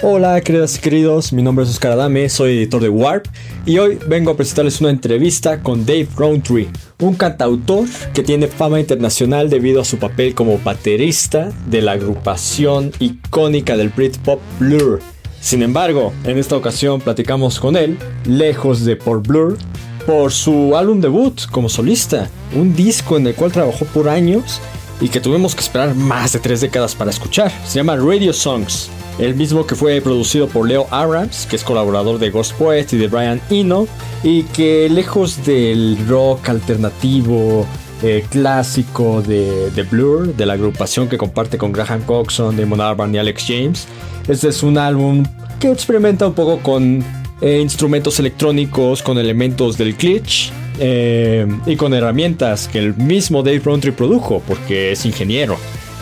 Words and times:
Hola 0.00 0.40
queridas 0.42 0.76
y 0.76 0.80
queridos, 0.80 1.32
mi 1.32 1.42
nombre 1.42 1.64
es 1.64 1.72
Oscar 1.72 1.90
Adame, 1.90 2.28
soy 2.28 2.56
editor 2.56 2.80
de 2.80 2.88
Warp 2.88 3.26
y 3.66 3.78
hoy 3.78 3.98
vengo 4.06 4.30
a 4.30 4.36
presentarles 4.36 4.80
una 4.80 4.90
entrevista 4.90 5.60
con 5.60 5.84
Dave 5.84 6.06
Rowntree, 6.16 6.68
un 7.00 7.16
cantautor 7.16 7.88
que 8.14 8.22
tiene 8.22 8.46
fama 8.46 8.78
internacional 8.78 9.50
debido 9.50 9.80
a 9.80 9.84
su 9.84 9.98
papel 9.98 10.36
como 10.36 10.56
baterista 10.58 11.50
de 11.66 11.82
la 11.82 11.92
agrupación 11.92 12.92
icónica 13.00 13.76
del 13.76 13.88
Britpop 13.88 14.40
Blur. 14.60 15.00
Sin 15.40 15.64
embargo, 15.64 16.12
en 16.22 16.38
esta 16.38 16.56
ocasión 16.56 17.00
platicamos 17.00 17.58
con 17.58 17.76
él, 17.76 17.98
lejos 18.24 18.84
de 18.84 18.94
por 18.94 19.20
Blur, 19.20 19.58
por 20.06 20.30
su 20.30 20.76
álbum 20.76 21.00
debut 21.00 21.44
como 21.50 21.68
solista, 21.68 22.30
un 22.54 22.76
disco 22.76 23.16
en 23.16 23.26
el 23.26 23.34
cual 23.34 23.50
trabajó 23.50 23.84
por 23.86 24.08
años 24.08 24.60
y 25.00 25.08
que 25.08 25.20
tuvimos 25.20 25.54
que 25.54 25.60
esperar 25.60 25.94
más 25.94 26.32
de 26.32 26.38
tres 26.38 26.60
décadas 26.60 26.94
para 26.94 27.10
escuchar. 27.10 27.52
Se 27.66 27.76
llama 27.76 27.96
Radio 27.96 28.32
Songs 28.32 28.90
el 29.18 29.34
mismo 29.34 29.66
que 29.66 29.74
fue 29.74 30.00
producido 30.00 30.48
por 30.48 30.68
Leo 30.68 30.86
Arams, 30.90 31.46
que 31.46 31.56
es 31.56 31.64
colaborador 31.64 32.18
de 32.18 32.30
Ghost 32.30 32.52
Poet 32.52 32.86
y 32.92 32.96
de 32.96 33.08
Brian 33.08 33.40
Eno, 33.50 33.88
y 34.22 34.44
que 34.44 34.88
lejos 34.88 35.44
del 35.44 35.98
rock 36.06 36.48
alternativo 36.48 37.66
eh, 38.02 38.24
clásico 38.30 39.20
de, 39.20 39.70
de, 39.70 39.82
Blur, 39.82 40.36
de 40.36 40.46
la 40.46 40.52
agrupación 40.52 41.08
que 41.08 41.18
comparte 41.18 41.58
con 41.58 41.72
Graham 41.72 42.02
Coxon, 42.02 42.56
Damon 42.56 42.80
Albarn 42.80 43.14
y 43.14 43.18
Alex 43.18 43.44
James, 43.46 43.88
este 44.28 44.48
es 44.48 44.62
un 44.62 44.78
álbum 44.78 45.24
que 45.58 45.72
experimenta 45.72 46.26
un 46.26 46.34
poco 46.34 46.60
con 46.60 47.04
eh, 47.40 47.58
instrumentos 47.60 48.20
electrónicos, 48.20 49.02
con 49.02 49.18
elementos 49.18 49.76
del 49.76 49.94
glitch. 49.94 50.52
Eh, 50.80 51.46
y 51.66 51.76
con 51.76 51.94
herramientas 51.94 52.68
que 52.68 52.78
el 52.78 52.94
mismo 52.94 53.42
Dave 53.42 53.60
Rowntree 53.64 53.92
produjo 53.92 54.42
porque 54.46 54.92
es 54.92 55.04
ingeniero, 55.04 55.56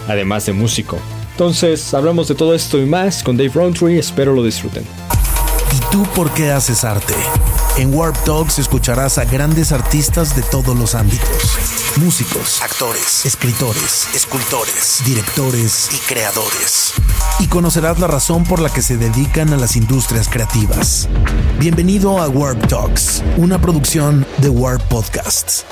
además 0.09 0.47
de 0.47 0.53
músico. 0.53 0.99
Entonces, 1.33 1.93
hablamos 1.95 2.29
de 2.29 2.35
todo 2.35 2.55
esto 2.55 2.81
y 2.81 2.87
más 2.87 3.23
con 3.23 3.37
Dave 3.37 3.51
Rowntree, 3.55 3.99
espero 3.99 4.35
lo 4.35 4.43
disfruten. 4.43 4.85
¿Y 5.73 5.93
tú 5.93 6.05
por 6.15 6.31
qué 6.33 6.51
haces 6.51 6.85
arte? 6.85 7.15
En 7.77 7.95
Warp 7.95 8.17
Talks 8.25 8.59
escucharás 8.59 9.19
a 9.19 9.25
grandes 9.25 9.73
artistas 9.73 10.35
de 10.35 10.43
todos 10.43 10.77
los 10.79 10.95
ámbitos. 10.95 11.76
Músicos, 12.01 12.61
actores, 12.61 13.25
escritores, 13.25 14.07
escultores, 14.15 15.03
directores 15.07 15.89
y 15.95 16.13
creadores. 16.13 16.93
Y 17.41 17.47
conocerás 17.47 17.99
la 17.99 18.07
razón 18.07 18.45
por 18.45 18.61
la 18.61 18.71
que 18.71 18.83
se 18.83 18.99
dedican 18.99 19.55
a 19.55 19.57
las 19.57 19.77
industrias 19.77 20.29
creativas. 20.29 21.09
Bienvenido 21.59 22.19
a 22.19 22.29
Warp 22.29 22.69
Talks, 22.69 23.23
una 23.39 23.59
producción 23.59 24.27
de 24.39 24.51
Warp 24.51 24.83
Podcasts. 24.91 25.65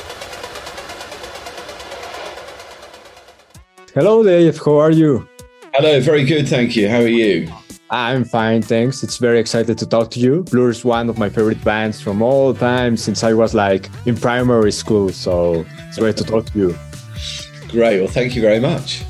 Hello 3.94 4.24
Dave, 4.24 4.54
how 4.64 4.80
are 4.80 4.96
you? 4.96 5.26
Hello, 5.74 6.00
very 6.00 6.24
good, 6.24 6.48
thank 6.48 6.70
you. 6.70 6.88
How 6.88 7.02
are 7.02 7.10
you? 7.10 7.63
I'm 7.94 8.24
fine, 8.24 8.60
thanks. 8.60 9.04
It's 9.04 9.18
very 9.18 9.38
excited 9.38 9.78
to 9.78 9.86
talk 9.86 10.10
to 10.10 10.18
you. 10.18 10.42
Blur 10.50 10.70
is 10.70 10.84
one 10.84 11.08
of 11.08 11.16
my 11.16 11.28
favorite 11.28 11.62
bands 11.62 12.00
from 12.00 12.22
all 12.22 12.52
time 12.52 12.96
since 12.96 13.22
I 13.22 13.32
was 13.34 13.54
like 13.54 13.88
in 14.04 14.16
primary 14.16 14.72
school, 14.72 15.10
so 15.10 15.64
it's 15.86 15.98
great 15.98 16.16
to 16.16 16.24
talk 16.24 16.46
to 16.46 16.58
you. 16.58 16.78
Great, 17.68 18.00
well, 18.00 18.08
thank 18.08 18.34
you 18.34 18.42
very 18.42 18.58
much. 18.58 19.04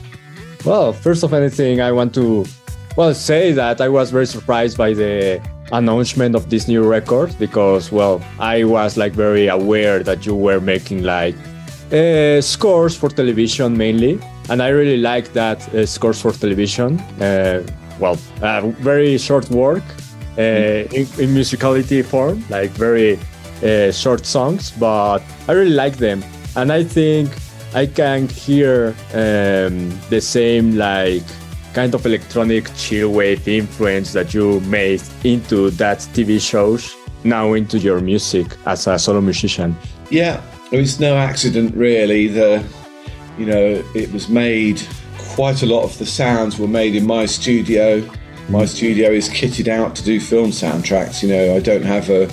Well, 0.66 0.92
first 0.92 1.24
of 1.24 1.32
anything, 1.32 1.80
I 1.80 1.92
want 1.92 2.14
to 2.16 2.44
well 2.94 3.14
say 3.14 3.52
that 3.52 3.80
I 3.80 3.88
was 3.88 4.10
very 4.10 4.27
surprised 4.27 4.77
by 4.77 4.92
the 4.92 5.40
announcement 5.72 6.34
of 6.34 6.50
this 6.50 6.68
new 6.68 6.86
record 6.86 7.34
because 7.38 7.90
well, 7.90 8.22
I 8.38 8.64
was 8.64 8.98
like 8.98 9.14
very 9.14 9.46
aware 9.46 10.02
that 10.02 10.27
you 10.27 10.34
were 10.34 10.60
making 10.60 11.05
like 11.05 11.36
uh, 11.90 12.42
scores 12.42 12.94
for 12.94 13.08
television 13.08 13.78
mainly 13.78 14.20
and 14.50 14.62
I 14.62 14.68
really 14.68 14.98
like 14.98 15.32
that 15.32 15.74
uh, 15.74 15.86
scores 15.86 16.20
for 16.20 16.32
television. 16.32 17.00
Uh, 17.18 17.66
well, 18.05 18.19
uh, 18.42 18.60
very 18.83 19.16
short 19.16 19.48
work 19.50 19.83
uh, 20.36 20.42
in, 20.98 21.06
in, 21.22 21.28
musicality 21.41 22.05
form, 22.05 22.44
like 22.50 22.70
very 22.72 23.19
uh, 23.62 23.91
short 23.92 24.27
songs, 24.27 24.72
but 24.72 25.20
I 25.48 25.52
really 25.52 25.77
like 25.84 25.96
them, 25.96 26.22
and 26.55 26.70
I 26.70 26.84
think 26.84 27.30
I 27.74 27.86
can 27.86 28.28
hear 28.28 28.95
um, 29.14 29.90
the 30.11 30.20
same 30.20 30.77
like 30.77 31.24
kind 31.73 31.95
of 31.95 32.05
electronic 32.05 32.64
chill 32.77 33.11
wave 33.11 33.48
influence 33.48 34.12
that 34.12 34.34
you 34.34 34.61
made 34.61 35.02
into 35.24 35.70
that 35.70 35.98
TV 36.14 36.40
shows 36.40 36.95
now 37.24 37.55
into 37.55 37.78
your 37.78 38.01
music 38.01 38.46
as 38.67 38.86
a 38.86 38.98
solo 38.98 39.23
musician. 39.23 39.74
Yeah, 40.11 40.42
it's 40.70 41.01
no 41.01 41.17
accident 41.17 41.74
really. 41.74 42.28
The 42.28 42.62
you 43.39 43.46
know, 43.46 43.83
it 43.95 44.12
was 44.12 44.28
made, 44.28 44.80
quite 45.34 45.64
a 45.64 45.67
lot 45.67 45.83
of 45.83 45.98
the 45.98 46.06
sounds 46.06 46.61
were 46.61 46.68
made 46.68 46.95
in 46.95 47.05
my 47.05 47.27
studio. 47.27 48.08
My 48.48 48.64
studio 48.67 49.11
is 49.11 49.28
kitted 49.28 49.67
out 49.67 49.96
to 49.96 50.05
do 50.05 50.20
film 50.20 50.50
soundtracks. 50.50 51.24
You 51.24 51.28
know, 51.30 51.56
I 51.56 51.58
don't 51.58 51.83
have 51.83 52.08
a, 52.08 52.33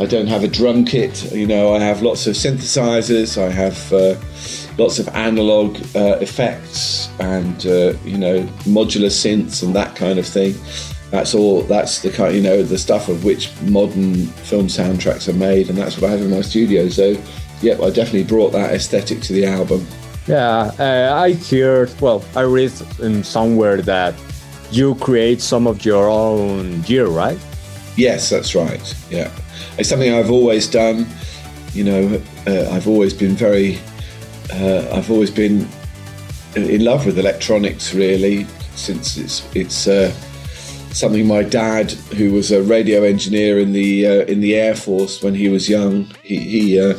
I 0.00 0.06
don't 0.06 0.26
have 0.26 0.42
a 0.42 0.48
drum 0.48 0.84
kit. 0.84 1.30
You 1.32 1.46
know, 1.46 1.72
I 1.72 1.78
have 1.78 2.02
lots 2.02 2.26
of 2.26 2.34
synthesizers. 2.34 3.40
I 3.40 3.48
have 3.48 3.92
uh, 3.92 4.16
lots 4.76 4.98
of 4.98 5.06
analog 5.10 5.76
uh, 5.94 6.18
effects 6.20 7.10
and 7.20 7.64
uh, 7.64 7.92
you 8.04 8.18
know 8.18 8.42
modular 8.64 9.10
synths 9.10 9.62
and 9.62 9.72
that 9.76 9.94
kind 9.94 10.18
of 10.18 10.26
thing. 10.26 10.54
That's 11.12 11.36
all. 11.36 11.62
That's 11.62 12.00
the 12.00 12.10
kind, 12.10 12.34
you 12.34 12.42
know, 12.42 12.64
the 12.64 12.78
stuff 12.78 13.08
of 13.08 13.22
which 13.22 13.52
modern 13.62 14.26
film 14.48 14.66
soundtracks 14.66 15.28
are 15.28 15.38
made, 15.38 15.68
and 15.68 15.78
that's 15.78 15.96
what 15.96 16.08
I 16.08 16.12
have 16.12 16.22
in 16.22 16.30
my 16.30 16.40
studio. 16.40 16.88
So, 16.88 17.16
yep, 17.60 17.80
I 17.80 17.90
definitely 17.90 18.24
brought 18.24 18.50
that 18.52 18.74
aesthetic 18.74 19.20
to 19.20 19.32
the 19.32 19.46
album. 19.46 19.86
Yeah, 20.26 20.70
uh, 20.78 21.14
I 21.14 21.32
heard, 21.32 21.92
well, 22.00 22.24
I 22.36 22.42
read 22.42 22.70
somewhere 23.24 23.82
that 23.82 24.14
you 24.70 24.94
create 24.96 25.40
some 25.40 25.66
of 25.66 25.84
your 25.84 26.08
own 26.08 26.80
gear, 26.82 27.06
right? 27.06 27.38
Yes, 27.96 28.30
that's 28.30 28.54
right. 28.54 28.94
Yeah. 29.10 29.30
It's 29.78 29.88
something 29.88 30.14
I've 30.14 30.30
always 30.30 30.68
done. 30.68 31.06
You 31.74 31.84
know, 31.84 32.22
uh, 32.46 32.70
I've 32.70 32.86
always 32.86 33.12
been 33.12 33.34
very, 33.34 33.78
uh, 34.52 34.88
I've 34.92 35.10
always 35.10 35.30
been 35.30 35.66
in 36.54 36.84
love 36.84 37.04
with 37.04 37.18
electronics, 37.18 37.94
really, 37.94 38.46
since 38.76 39.16
it's, 39.16 39.42
it's, 39.54 39.88
uh, 39.88 40.12
something 40.92 41.26
my 41.26 41.42
dad, 41.42 41.90
who 42.16 42.32
was 42.32 42.52
a 42.52 42.62
radio 42.62 43.02
engineer 43.02 43.58
in 43.58 43.72
the 43.72 44.06
uh, 44.06 44.24
in 44.26 44.40
the 44.40 44.54
Air 44.54 44.74
Force 44.74 45.22
when 45.22 45.34
he 45.34 45.48
was 45.48 45.68
young, 45.68 46.04
he, 46.22 46.36
he 46.38 46.80
uh, 46.80 46.94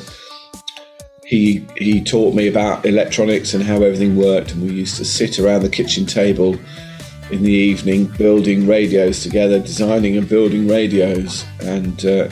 he 1.25 1.65
he 1.77 2.03
taught 2.03 2.33
me 2.35 2.47
about 2.47 2.85
electronics 2.85 3.53
and 3.53 3.63
how 3.63 3.75
everything 3.75 4.15
worked, 4.15 4.51
and 4.51 4.63
we 4.63 4.73
used 4.73 4.97
to 4.97 5.05
sit 5.05 5.39
around 5.39 5.61
the 5.61 5.69
kitchen 5.69 6.05
table 6.05 6.57
in 7.31 7.43
the 7.43 7.51
evening 7.51 8.05
building 8.17 8.67
radios 8.67 9.23
together, 9.23 9.59
designing 9.59 10.17
and 10.17 10.27
building 10.27 10.67
radios, 10.67 11.45
and 11.61 12.05
uh, 12.05 12.29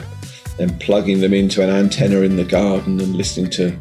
then 0.58 0.78
plugging 0.78 1.20
them 1.20 1.32
into 1.32 1.62
an 1.62 1.70
antenna 1.70 2.20
in 2.20 2.36
the 2.36 2.44
garden 2.44 3.00
and 3.00 3.16
listening 3.16 3.50
to 3.50 3.76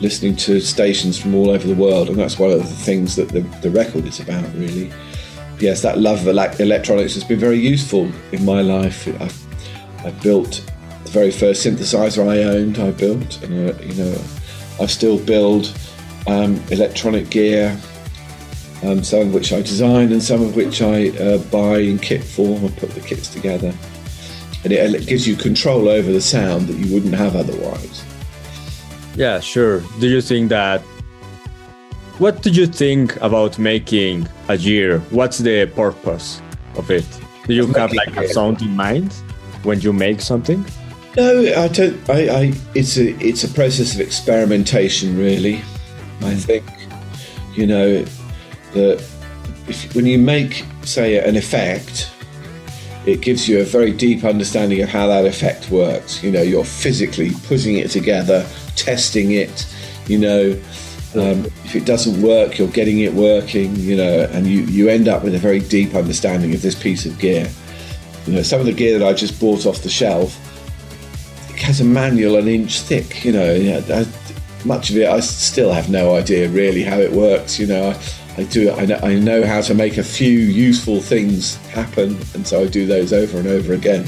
listening 0.00 0.36
to 0.36 0.60
stations 0.60 1.18
from 1.18 1.34
all 1.34 1.50
over 1.50 1.66
the 1.66 1.74
world. 1.74 2.08
And 2.08 2.18
that's 2.18 2.38
one 2.38 2.50
of 2.50 2.58
the 2.58 2.64
things 2.64 3.16
that 3.16 3.28
the, 3.28 3.40
the 3.62 3.70
record 3.70 4.06
is 4.06 4.20
about, 4.20 4.44
really. 4.54 4.92
Yes, 5.60 5.82
that 5.82 5.98
love 5.98 6.26
of 6.26 6.60
electronics 6.60 7.14
has 7.14 7.24
been 7.24 7.38
very 7.38 7.58
useful 7.58 8.10
in 8.32 8.44
my 8.44 8.60
life. 8.60 9.06
I've, 9.20 10.04
I've 10.04 10.22
built 10.22 10.68
very 11.14 11.30
first 11.30 11.64
synthesizer 11.64 12.28
I 12.28 12.42
owned, 12.42 12.76
I 12.78 12.90
built, 12.90 13.40
and 13.44 13.70
uh, 13.70 13.80
you 13.80 13.94
know, 13.94 14.20
I 14.80 14.86
still 14.86 15.16
build 15.16 15.72
um, 16.26 16.60
electronic 16.72 17.30
gear, 17.30 17.78
um, 18.82 19.04
some 19.04 19.20
of 19.20 19.32
which 19.32 19.52
I 19.52 19.62
design 19.62 20.10
and 20.10 20.20
some 20.20 20.42
of 20.42 20.56
which 20.56 20.82
I 20.82 21.10
uh, 21.10 21.38
buy 21.38 21.78
in 21.78 22.00
kit 22.00 22.24
form. 22.24 22.64
I 22.64 22.68
put 22.70 22.90
the 22.90 23.00
kits 23.00 23.28
together, 23.28 23.72
and 24.64 24.72
it, 24.72 24.94
it 24.94 25.06
gives 25.06 25.24
you 25.28 25.36
control 25.36 25.88
over 25.88 26.10
the 26.10 26.20
sound 26.20 26.66
that 26.66 26.76
you 26.76 26.92
wouldn't 26.92 27.14
have 27.14 27.36
otherwise. 27.36 28.04
Yeah, 29.14 29.38
sure. 29.38 29.84
Do 30.00 30.08
you 30.08 30.20
think 30.20 30.48
that? 30.48 30.80
What 32.18 32.42
do 32.42 32.50
you 32.50 32.66
think 32.66 33.16
about 33.20 33.56
making 33.58 34.28
a 34.48 34.58
gear? 34.58 34.98
What's 35.10 35.38
the 35.38 35.66
purpose 35.66 36.42
of 36.76 36.90
it? 36.90 37.06
Do 37.46 37.54
you 37.54 37.66
have 37.74 37.92
like 37.92 38.16
a 38.16 38.28
sound 38.28 38.62
in 38.62 38.74
mind 38.74 39.12
when 39.62 39.80
you 39.80 39.92
make 39.92 40.20
something? 40.20 40.64
No, 41.16 41.40
I 41.56 41.68
don't. 41.68 42.10
I, 42.10 42.28
I, 42.28 42.52
it's 42.74 42.96
a 42.96 43.14
it's 43.24 43.44
a 43.44 43.48
process 43.48 43.94
of 43.94 44.00
experimentation, 44.00 45.16
really. 45.16 45.56
I 46.22 46.34
think, 46.34 46.64
you 47.54 47.66
know, 47.66 48.04
that 48.72 49.04
if, 49.68 49.94
when 49.94 50.06
you 50.06 50.18
make, 50.18 50.64
say, 50.82 51.24
an 51.24 51.36
effect, 51.36 52.10
it 53.06 53.20
gives 53.20 53.48
you 53.48 53.60
a 53.60 53.64
very 53.64 53.92
deep 53.92 54.24
understanding 54.24 54.82
of 54.82 54.88
how 54.88 55.06
that 55.06 55.24
effect 55.24 55.70
works. 55.70 56.22
You 56.22 56.32
know, 56.32 56.42
you're 56.42 56.64
physically 56.64 57.30
putting 57.46 57.76
it 57.76 57.90
together, 57.90 58.44
testing 58.74 59.32
it. 59.32 59.72
You 60.08 60.18
know, 60.18 60.50
um, 61.14 61.44
if 61.64 61.76
it 61.76 61.84
doesn't 61.84 62.20
work, 62.22 62.58
you're 62.58 62.66
getting 62.68 63.00
it 63.00 63.14
working. 63.14 63.76
You 63.76 63.96
know, 63.96 64.28
and 64.32 64.48
you 64.48 64.62
you 64.62 64.88
end 64.88 65.06
up 65.06 65.22
with 65.22 65.36
a 65.36 65.38
very 65.38 65.60
deep 65.60 65.94
understanding 65.94 66.54
of 66.54 66.62
this 66.62 66.74
piece 66.74 67.06
of 67.06 67.20
gear. 67.20 67.48
You 68.26 68.32
know, 68.32 68.42
some 68.42 68.58
of 68.58 68.66
the 68.66 68.72
gear 68.72 68.98
that 68.98 69.06
I 69.06 69.12
just 69.12 69.38
bought 69.38 69.64
off 69.64 69.82
the 69.82 69.90
shelf 69.90 70.40
has 71.64 71.80
a 71.80 71.84
manual 71.84 72.36
an 72.36 72.46
inch 72.46 72.80
thick. 72.80 73.24
You 73.24 73.32
know, 73.32 73.82
I, 73.88 74.06
much 74.66 74.90
of 74.90 74.96
it 74.96 75.08
I 75.08 75.20
still 75.20 75.72
have 75.72 75.88
no 75.88 76.14
idea 76.14 76.48
really 76.48 76.82
how 76.82 76.98
it 76.98 77.10
works. 77.10 77.58
You 77.58 77.66
know, 77.66 77.90
I, 77.90 78.40
I 78.40 78.44
do 78.44 78.70
I 78.70 78.84
know, 78.84 79.00
I 79.02 79.14
know 79.14 79.44
how 79.44 79.60
to 79.62 79.74
make 79.74 79.96
a 79.96 80.04
few 80.04 80.38
useful 80.38 81.00
things 81.00 81.56
happen, 81.68 82.18
and 82.34 82.46
so 82.46 82.62
I 82.62 82.66
do 82.68 82.86
those 82.86 83.12
over 83.12 83.38
and 83.38 83.48
over 83.48 83.72
again. 83.72 84.02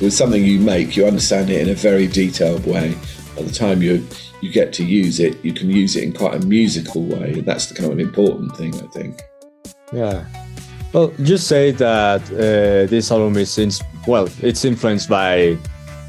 With 0.00 0.12
something 0.12 0.44
you 0.44 0.58
make, 0.58 0.96
you 0.96 1.06
understand 1.06 1.48
it 1.50 1.60
in 1.60 1.68
a 1.70 1.74
very 1.74 2.06
detailed 2.06 2.66
way. 2.66 2.94
By 3.36 3.42
the 3.42 3.52
time 3.52 3.82
you 3.82 4.06
you 4.42 4.52
get 4.52 4.72
to 4.74 4.84
use 4.84 5.20
it, 5.20 5.42
you 5.44 5.54
can 5.54 5.70
use 5.70 5.96
it 5.96 6.04
in 6.04 6.12
quite 6.12 6.34
a 6.34 6.46
musical 6.46 7.04
way, 7.04 7.32
and 7.32 7.44
that's 7.44 7.66
the 7.66 7.74
kind 7.74 7.86
of 7.86 7.98
an 7.98 8.00
important 8.00 8.56
thing, 8.56 8.74
I 8.74 8.86
think. 8.88 9.22
Yeah. 9.92 10.26
Well, 10.92 11.12
just 11.22 11.46
say 11.46 11.70
that 11.70 12.22
uh, 12.32 12.90
this 12.90 13.10
album 13.10 13.36
is 13.36 13.56
in, 13.56 13.70
well, 14.06 14.28
it's 14.42 14.64
influenced 14.64 15.08
by 15.08 15.56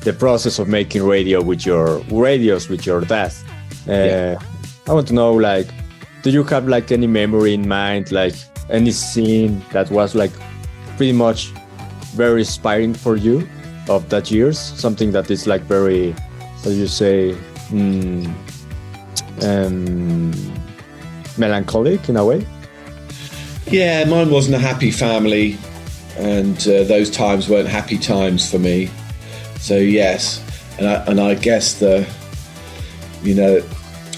the 0.03 0.13
process 0.13 0.59
of 0.59 0.67
making 0.67 1.03
radio 1.03 1.41
with 1.41 1.65
your 1.65 2.00
radios 2.11 2.69
with 2.69 2.85
your 2.85 3.01
dad. 3.01 3.33
Uh, 3.88 3.91
yeah. 3.91 4.39
I 4.88 4.94
want 4.94 5.07
to 5.07 5.13
know, 5.13 5.33
like, 5.33 5.67
do 6.23 6.29
you 6.29 6.44
have 6.44 6.67
like 6.67 6.91
any 6.91 7.07
memory 7.07 7.53
in 7.53 7.67
mind, 7.67 8.11
like 8.11 8.35
any 8.69 8.91
scene 8.91 9.63
that 9.71 9.89
was 9.91 10.15
like 10.15 10.31
pretty 10.97 11.13
much 11.13 11.47
very 12.15 12.41
inspiring 12.41 12.94
for 12.94 13.15
you 13.15 13.47
of 13.89 14.09
that 14.09 14.29
years? 14.31 14.59
Something 14.59 15.11
that 15.11 15.31
is 15.31 15.47
like 15.47 15.61
very, 15.61 16.11
how 16.11 16.69
do 16.69 16.75
you 16.75 16.88
say, 16.88 17.35
mm, 17.69 18.33
um, 19.41 20.31
melancholic 21.38 22.09
in 22.09 22.17
a 22.17 22.25
way? 22.25 22.45
Yeah, 23.67 24.03
mine 24.05 24.29
wasn't 24.29 24.55
a 24.55 24.59
happy 24.59 24.91
family, 24.91 25.57
and 26.17 26.57
uh, 26.67 26.83
those 26.83 27.09
times 27.09 27.50
weren't 27.50 27.69
happy 27.69 27.97
times 27.97 28.50
for 28.50 28.59
me. 28.59 28.89
So 29.63 29.77
yes, 29.77 30.44
and 30.77 30.86
I, 30.86 30.95
and 31.06 31.21
I 31.21 31.36
guess 31.36 31.75
the, 31.75 32.06
you 33.21 33.33
know, 33.33 33.62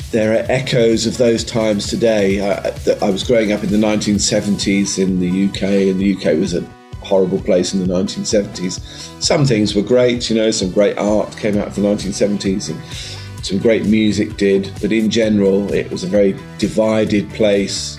there 0.10 0.34
are 0.34 0.44
echoes 0.50 1.06
of 1.06 1.20
those 1.20 1.44
times 1.44 1.86
today. 1.86 2.42
I, 2.42 2.74
I, 3.00 3.12
was 3.12 3.24
growing 3.24 3.52
up 3.52 3.64
in 3.64 3.70
the 3.70 3.78
1970s 3.78 4.98
in 4.98 5.20
the 5.20 5.46
UK, 5.46 5.92
and 5.92 6.00
the 6.00 6.16
UK 6.16 6.40
was 6.40 6.56
a 6.56 6.62
horrible 7.04 7.40
place 7.40 7.76
in 7.76 7.80
the 7.80 7.94
1970s. 7.94 8.82
Some 9.22 9.46
things 9.46 9.76
were 9.76 9.84
great, 9.84 10.32
you 10.32 10.36
know, 10.36 10.50
some 10.50 10.72
great 10.72 10.98
art 10.98 11.38
came 11.38 11.60
out 11.60 11.68
of 11.68 11.76
the 11.76 11.82
1970s, 11.84 12.72
and 12.72 13.46
some 13.46 13.60
great 13.60 13.86
music 13.86 14.38
did, 14.38 14.74
but 14.82 14.92
in 14.92 15.12
general, 15.12 15.72
it 15.72 15.92
was 15.92 16.04
a 16.04 16.08
very 16.08 16.36
divided 16.58 17.30
place, 17.30 17.98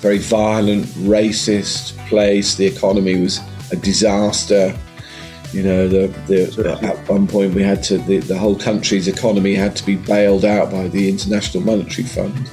very 0.00 0.18
violent, 0.18 0.86
racist 1.06 1.96
place. 2.08 2.56
The 2.56 2.66
economy 2.66 3.20
was 3.20 3.38
a 3.70 3.76
disaster. 3.76 4.76
You 5.52 5.64
know, 5.64 5.88
the, 5.88 6.06
the, 6.28 6.78
at 6.82 7.08
one 7.08 7.26
point 7.26 7.54
we 7.54 7.62
had 7.62 7.82
to, 7.84 7.98
the, 7.98 8.18
the 8.18 8.38
whole 8.38 8.56
country's 8.56 9.08
economy 9.08 9.54
had 9.54 9.74
to 9.76 9.86
be 9.86 9.96
bailed 9.96 10.44
out 10.44 10.70
by 10.70 10.86
the 10.86 11.08
International 11.08 11.62
Monetary 11.64 12.06
Fund. 12.06 12.48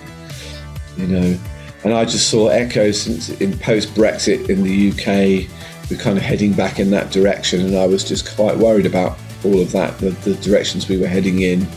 You 0.98 1.08
know, 1.08 1.40
and 1.84 1.94
I 1.94 2.06
just 2.06 2.30
saw 2.30 2.48
echoes 2.48 3.02
since 3.02 3.30
in 3.40 3.58
post 3.60 3.94
Brexit 3.94 4.50
in 4.50 4.64
the 4.64 4.90
UK. 4.90 5.50
We're 5.90 6.02
kind 6.02 6.18
of 6.18 6.24
heading 6.24 6.54
back 6.54 6.80
in 6.80 6.90
that 6.92 7.12
direction, 7.12 7.66
and 7.66 7.78
I 7.78 7.86
was 7.86 8.04
just 8.04 8.36
quite 8.36 8.58
worried 8.58 8.86
about 8.86 9.18
all 9.46 9.62
of 9.62 9.72
that, 9.72 9.98
the, 10.00 10.10
the 10.10 10.34
directions 10.36 10.90
we 10.90 10.98
were 10.98 11.08
heading 11.08 11.42
in. 11.42 11.68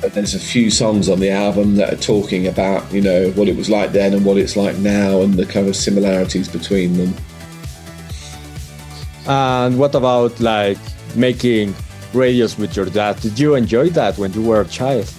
There's 0.00 0.34
a 0.34 0.40
few 0.40 0.70
songs 0.70 1.08
on 1.08 1.20
the 1.20 1.30
album 1.30 1.76
that 1.76 1.92
are 1.92 1.96
talking 1.96 2.46
about, 2.46 2.90
you 2.92 3.00
know, 3.00 3.30
what 3.32 3.48
it 3.48 3.56
was 3.56 3.68
like 3.68 3.92
then 3.92 4.14
and 4.14 4.24
what 4.24 4.38
it's 4.38 4.56
like 4.56 4.76
now, 4.78 5.20
and 5.20 5.34
the 5.34 5.46
kind 5.46 5.68
of 5.68 5.76
similarities 5.76 6.48
between 6.48 6.96
them. 6.96 7.14
And 9.26 9.78
what 9.78 9.94
about 9.94 10.40
like 10.40 10.78
making 11.14 11.74
radios 12.12 12.58
with 12.58 12.76
your 12.76 12.86
dad? 12.86 13.20
Did 13.20 13.38
you 13.38 13.54
enjoy 13.54 13.90
that 13.90 14.18
when 14.18 14.32
you 14.32 14.42
were 14.42 14.62
a 14.62 14.66
child? 14.66 15.12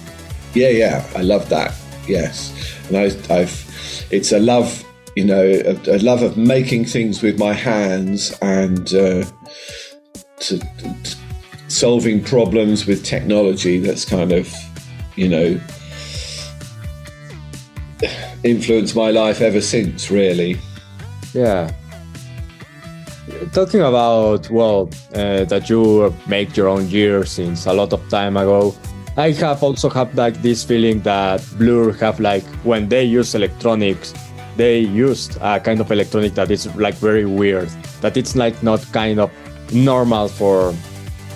Yeah, 0.54 0.68
yeah, 0.68 1.06
I 1.16 1.22
love 1.22 1.48
that. 1.48 1.74
Yes, 2.06 2.52
and 2.88 2.96
I, 2.96 3.34
have 3.34 4.08
it's 4.10 4.32
a 4.32 4.40
love, 4.40 4.84
you 5.16 5.24
know, 5.24 5.42
a, 5.42 5.96
a, 5.96 5.98
love 5.98 6.22
of 6.22 6.36
making 6.36 6.84
things 6.86 7.22
with 7.22 7.38
my 7.38 7.52
hands 7.52 8.36
and 8.42 8.92
uh, 8.92 9.24
to, 10.40 10.58
to 10.58 11.16
solving 11.68 12.22
problems 12.22 12.86
with 12.86 13.04
technology. 13.04 13.78
That's 13.78 14.04
kind 14.04 14.32
of, 14.32 14.52
you 15.14 15.28
know, 15.28 15.60
influenced 18.42 18.96
my 18.96 19.10
life 19.10 19.40
ever 19.40 19.60
since. 19.60 20.10
Really. 20.10 20.58
Yeah 21.32 21.70
talking 23.52 23.80
about 23.80 24.50
well 24.50 24.88
uh, 25.14 25.44
that 25.44 25.68
you 25.68 26.14
make 26.26 26.56
your 26.56 26.68
own 26.68 26.88
gear 26.88 27.24
since 27.24 27.66
a 27.66 27.72
lot 27.72 27.92
of 27.92 28.00
time 28.08 28.36
ago 28.36 28.74
i 29.16 29.30
have 29.30 29.62
also 29.62 29.88
have 29.88 30.12
like 30.14 30.40
this 30.42 30.64
feeling 30.64 31.00
that 31.00 31.40
blur 31.58 31.92
have 31.92 32.18
like 32.18 32.44
when 32.64 32.88
they 32.88 33.04
use 33.04 33.34
electronics 33.34 34.12
they 34.56 34.78
used 34.78 35.36
a 35.40 35.60
kind 35.60 35.80
of 35.80 35.90
electronic 35.90 36.34
that 36.34 36.50
is 36.50 36.66
like 36.76 36.94
very 36.94 37.24
weird 37.24 37.68
that 38.00 38.16
it's 38.16 38.36
like 38.36 38.60
not 38.62 38.80
kind 38.92 39.18
of 39.18 39.30
normal 39.72 40.28
for 40.28 40.74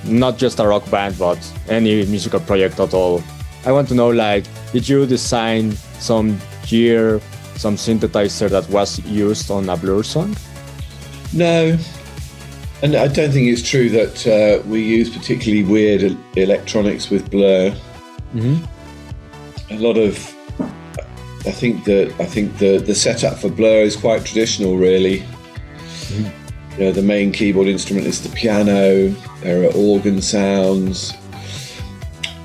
not 0.04 0.36
just 0.38 0.60
a 0.60 0.66
rock 0.66 0.88
band 0.90 1.16
but 1.18 1.38
any 1.68 2.04
musical 2.06 2.40
project 2.40 2.78
at 2.78 2.94
all. 2.94 3.22
I 3.64 3.72
want 3.72 3.88
to 3.88 3.94
know 3.94 4.10
like 4.10 4.44
did 4.72 4.88
you 4.88 5.06
design 5.06 5.72
some 5.98 6.38
gear 6.66 7.20
some 7.56 7.76
synthesizer 7.76 8.50
that 8.50 8.68
was 8.68 9.00
used 9.06 9.50
on 9.50 9.68
a 9.68 9.76
blur 9.76 10.02
song 10.02 10.36
no, 11.32 11.78
and 12.82 12.94
I 12.94 13.08
don't 13.08 13.32
think 13.32 13.48
it's 13.48 13.68
true 13.68 13.88
that 13.90 14.26
uh, 14.26 14.66
we 14.68 14.82
use 14.82 15.14
particularly 15.16 15.64
weird 15.64 16.16
electronics 16.36 17.10
with 17.10 17.30
Blur. 17.30 17.70
Mm-hmm. 18.34 19.72
A 19.72 19.78
lot 19.78 19.96
of, 19.96 20.16
I 21.46 21.52
think 21.52 21.84
that 21.84 22.14
I 22.20 22.26
think 22.26 22.58
the 22.58 22.78
the 22.78 22.94
setup 22.94 23.38
for 23.38 23.48
Blur 23.48 23.80
is 23.80 23.96
quite 23.96 24.24
traditional, 24.24 24.76
really. 24.76 25.20
Mm-hmm. 25.20 26.78
You 26.78 26.84
know, 26.84 26.92
the 26.92 27.02
main 27.02 27.32
keyboard 27.32 27.68
instrument 27.68 28.06
is 28.06 28.22
the 28.22 28.28
piano. 28.36 29.08
There 29.40 29.64
are 29.64 29.72
organ 29.74 30.20
sounds. 30.20 31.14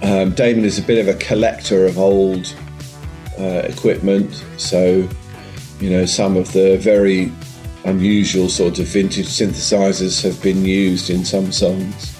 Um, 0.02 0.32
Damon 0.32 0.64
is 0.66 0.80
a 0.80 0.82
bit 0.82 0.98
of 0.98 1.14
a 1.14 1.18
collector 1.20 1.86
of 1.86 2.00
old 2.00 2.56
uh, 3.38 3.64
equipment, 3.66 4.46
so 4.58 5.08
you 5.80 5.90
know 5.90 6.06
some 6.06 6.38
of 6.38 6.54
the 6.54 6.78
very 6.78 7.32
unusual 7.86 8.50
sort 8.50 8.80
of 8.80 8.88
vintage 8.88 9.28
synthesizers 9.28 10.22
have 10.24 10.42
been 10.42 10.64
used 10.64 11.10
in 11.10 11.26
some 11.26 11.52
songs. 11.52 12.18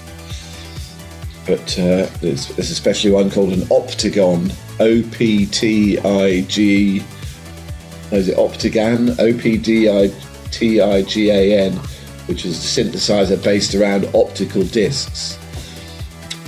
But 1.46 1.78
uh, 1.78 2.06
there's, 2.20 2.48
there's, 2.48 2.70
especially 2.70 3.10
one 3.10 3.30
called 3.30 3.52
an 3.52 3.62
Optigon, 3.62 4.52
O 4.80 5.02
P 5.10 5.46
T 5.46 5.98
I 5.98 6.42
G. 6.42 7.02
Is 8.12 8.28
it 8.28 8.36
Optigan? 8.36 9.18
O 9.18 9.36
P 9.38 9.56
D 9.56 9.90
I 9.90 10.12
T 10.50 10.80
I 10.80 11.02
G 11.02 11.30
A 11.30 11.66
N, 11.66 11.72
which 12.26 12.44
is 12.44 12.58
a 12.58 12.82
synthesizer 12.82 13.42
based 13.42 13.74
around 13.74 14.06
optical 14.14 14.62
discs. 14.62 15.38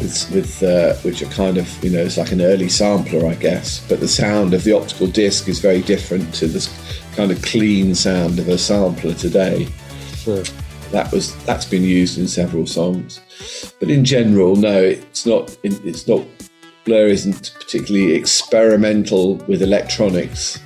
With, 0.00 0.30
with 0.32 0.62
uh, 0.62 0.94
which 1.02 1.22
are 1.22 1.26
kind 1.26 1.56
of 1.56 1.84
you 1.84 1.90
know 1.90 2.00
it's 2.00 2.16
like 2.16 2.32
an 2.32 2.42
early 2.42 2.68
sampler 2.68 3.28
I 3.28 3.36
guess 3.36 3.86
but 3.88 4.00
the 4.00 4.08
sound 4.08 4.52
of 4.52 4.64
the 4.64 4.72
optical 4.72 5.06
disc 5.06 5.48
is 5.48 5.60
very 5.60 5.82
different 5.82 6.34
to 6.34 6.48
the 6.48 6.68
kind 7.14 7.30
of 7.30 7.40
clean 7.42 7.94
sound 7.94 8.38
of 8.38 8.48
a 8.48 8.58
sampler 8.58 9.14
today. 9.14 9.68
Sure. 10.16 10.42
That 10.90 11.10
was 11.12 11.34
that's 11.44 11.64
been 11.64 11.82
used 11.82 12.18
in 12.18 12.28
several 12.28 12.66
songs, 12.66 13.20
but 13.80 13.90
in 13.90 14.04
general, 14.04 14.54
no, 14.54 14.80
it's 14.80 15.26
not. 15.26 15.56
It's 15.62 16.06
not. 16.06 16.24
Blur 16.84 17.06
isn't 17.06 17.52
particularly 17.58 18.12
experimental 18.12 19.36
with 19.48 19.62
electronics. 19.62 20.60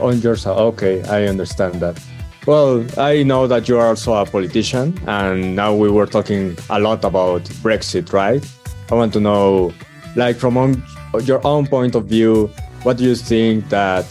On 0.00 0.18
your 0.20 0.36
side, 0.36 0.56
okay, 0.56 1.02
I 1.04 1.26
understand 1.26 1.74
that. 1.80 2.00
Well, 2.44 2.84
I 2.98 3.22
know 3.22 3.46
that 3.46 3.68
you 3.68 3.78
are 3.78 3.86
also 3.86 4.14
a 4.14 4.26
politician, 4.26 4.98
and 5.06 5.54
now 5.54 5.72
we 5.74 5.88
were 5.88 6.06
talking 6.06 6.56
a 6.70 6.80
lot 6.80 7.04
about 7.04 7.42
Brexit, 7.62 8.12
right? 8.12 8.44
I 8.90 8.94
want 8.96 9.12
to 9.12 9.20
know, 9.20 9.72
like, 10.16 10.36
from 10.36 10.56
on, 10.56 10.82
your 11.22 11.46
own 11.46 11.68
point 11.68 11.94
of 11.94 12.06
view, 12.06 12.48
what 12.82 12.96
do 12.96 13.04
you 13.04 13.14
think 13.14 13.68
that 13.68 14.06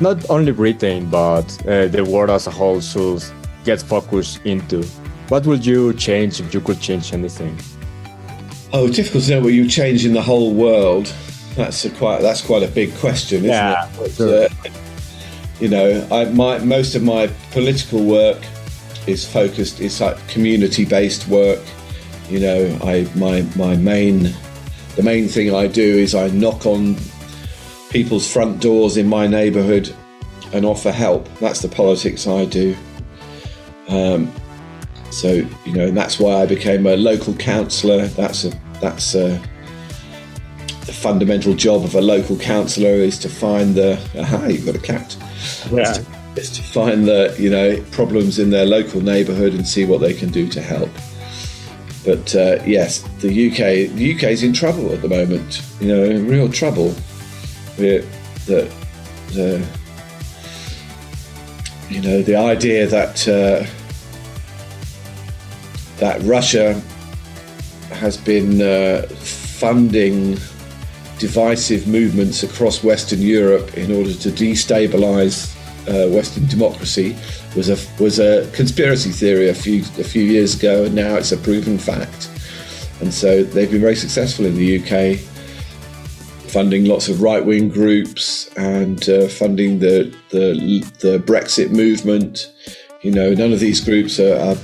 not 0.00 0.30
only 0.30 0.52
Britain, 0.52 1.10
but 1.10 1.44
uh, 1.66 1.88
the 1.88 2.04
world 2.04 2.30
as 2.30 2.46
a 2.46 2.50
whole 2.52 2.80
should 2.80 3.24
get 3.64 3.82
focused 3.82 4.40
into? 4.44 4.84
What 5.28 5.44
would 5.46 5.66
you 5.66 5.94
change 5.94 6.40
if 6.40 6.54
you 6.54 6.60
could 6.60 6.80
change 6.80 7.12
anything? 7.12 7.58
Oh, 8.72 8.88
difficult 8.88 9.24
to 9.24 9.30
know 9.30 9.40
what 9.40 9.52
you 9.52 9.68
change 9.68 10.06
in 10.06 10.12
the 10.12 10.22
whole 10.22 10.54
world. 10.54 11.12
That's 11.56 11.84
a 11.84 11.90
quite 11.90 12.22
that's 12.22 12.40
quite 12.40 12.62
a 12.62 12.68
big 12.68 12.94
question, 12.96 13.38
isn't 13.38 13.50
yeah, 13.50 13.88
it? 14.00 14.12
Sure. 14.12 14.44
Uh, 14.44 14.48
you 15.60 15.68
know, 15.68 16.06
I, 16.10 16.24
my 16.26 16.58
most 16.58 16.94
of 16.94 17.02
my 17.02 17.28
political 17.50 18.04
work 18.04 18.42
is 19.06 19.26
focused. 19.26 19.80
It's 19.80 20.00
like 20.00 20.16
community-based 20.28 21.28
work. 21.28 21.62
You 22.28 22.40
know, 22.40 22.78
I 22.82 23.08
my 23.14 23.42
my 23.56 23.76
main 23.76 24.34
the 24.96 25.02
main 25.02 25.28
thing 25.28 25.54
I 25.54 25.66
do 25.66 25.82
is 25.82 26.14
I 26.14 26.28
knock 26.28 26.66
on 26.66 26.96
people's 27.90 28.30
front 28.30 28.60
doors 28.60 28.96
in 28.96 29.06
my 29.08 29.26
neighbourhood 29.26 29.94
and 30.52 30.64
offer 30.64 30.90
help. 30.90 31.28
That's 31.38 31.60
the 31.60 31.68
politics 31.68 32.26
I 32.26 32.44
do. 32.44 32.76
Um, 33.88 34.32
so 35.10 35.46
you 35.64 35.72
know, 35.72 35.86
and 35.88 35.96
that's 35.96 36.18
why 36.18 36.42
I 36.42 36.46
became 36.46 36.86
a 36.86 36.96
local 36.96 37.34
councillor. 37.34 38.06
That's 38.08 38.44
a 38.44 38.52
that's 38.80 39.14
a 39.14 39.40
fundamental 41.04 41.54
job 41.54 41.84
of 41.84 41.94
a 41.94 42.00
local 42.00 42.34
councillor 42.38 42.94
is 42.94 43.18
to 43.18 43.28
find 43.28 43.74
the 43.74 43.92
aha, 44.18 44.46
you've 44.46 44.64
got 44.64 44.74
a 44.74 44.78
cat. 44.78 45.14
Yeah. 45.70 45.98
Is 46.34 46.48
to 46.52 46.62
find 46.62 47.06
the 47.06 47.36
you 47.38 47.50
know 47.50 47.78
problems 47.90 48.38
in 48.38 48.48
their 48.48 48.64
local 48.64 49.02
neighbourhood 49.02 49.52
and 49.52 49.68
see 49.68 49.84
what 49.84 50.00
they 50.00 50.14
can 50.14 50.30
do 50.30 50.48
to 50.48 50.62
help. 50.62 50.88
But 52.06 52.34
uh, 52.34 52.62
yes, 52.64 53.02
the 53.20 53.28
UK 53.28 53.94
the 53.94 54.14
UK 54.14 54.22
is 54.36 54.42
in 54.42 54.54
trouble 54.54 54.92
at 54.94 55.02
the 55.02 55.08
moment. 55.08 55.60
You 55.78 55.88
know, 55.88 56.04
in 56.04 56.26
real 56.26 56.48
trouble. 56.48 56.94
We're, 57.76 58.00
the 58.46 58.72
the 59.32 59.66
you 61.90 62.00
know 62.00 62.22
the 62.22 62.36
idea 62.36 62.86
that 62.86 63.28
uh, 63.28 63.66
that 65.98 66.22
Russia 66.22 66.80
has 67.90 68.16
been 68.16 68.62
uh, 68.62 69.02
funding 69.60 70.38
divisive 71.18 71.86
movements 71.86 72.42
across 72.42 72.82
Western 72.82 73.20
Europe 73.20 73.76
in 73.76 73.92
order 73.92 74.12
to 74.12 74.30
destabilize 74.30 75.54
uh, 75.88 76.08
Western 76.08 76.46
democracy 76.46 77.16
was 77.56 77.68
a 77.68 78.02
was 78.02 78.18
a 78.18 78.50
conspiracy 78.52 79.10
theory 79.10 79.48
a 79.48 79.54
few 79.54 79.80
a 79.98 80.04
few 80.04 80.22
years 80.22 80.54
ago, 80.54 80.84
and 80.84 80.94
now 80.94 81.16
it's 81.16 81.32
a 81.32 81.36
proven 81.36 81.78
fact. 81.78 82.30
And 83.00 83.12
so 83.12 83.42
they've 83.42 83.70
been 83.70 83.80
very 83.80 83.96
successful 83.96 84.46
in 84.46 84.54
the 84.56 84.78
UK, 84.78 85.18
funding 86.50 86.84
lots 86.86 87.08
of 87.08 87.22
right 87.22 87.44
wing 87.44 87.68
groups 87.68 88.48
and 88.56 89.08
uh, 89.08 89.28
funding 89.28 89.78
the, 89.80 90.14
the 90.30 90.84
the 91.00 91.18
Brexit 91.18 91.70
movement. 91.70 92.52
You 93.02 93.10
know, 93.10 93.34
none 93.34 93.52
of 93.52 93.60
these 93.60 93.80
groups 93.80 94.18
are 94.18 94.36
are, 94.36 94.56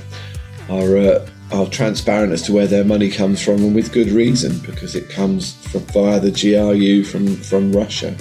are 0.69 0.97
uh, 0.97 1.27
are 1.51 1.67
transparent 1.67 2.33
as 2.33 2.41
to 2.43 2.53
where 2.53 2.67
their 2.67 2.83
money 2.83 3.09
comes 3.09 3.41
from, 3.41 3.55
and 3.55 3.75
with 3.75 3.91
good 3.91 4.09
reason, 4.09 4.57
because 4.59 4.95
it 4.95 5.09
comes 5.09 5.53
from, 5.67 5.81
via 5.81 6.19
the 6.19 6.31
GRU 6.31 7.03
from, 7.03 7.35
from 7.35 7.71
Russia. 7.71 8.15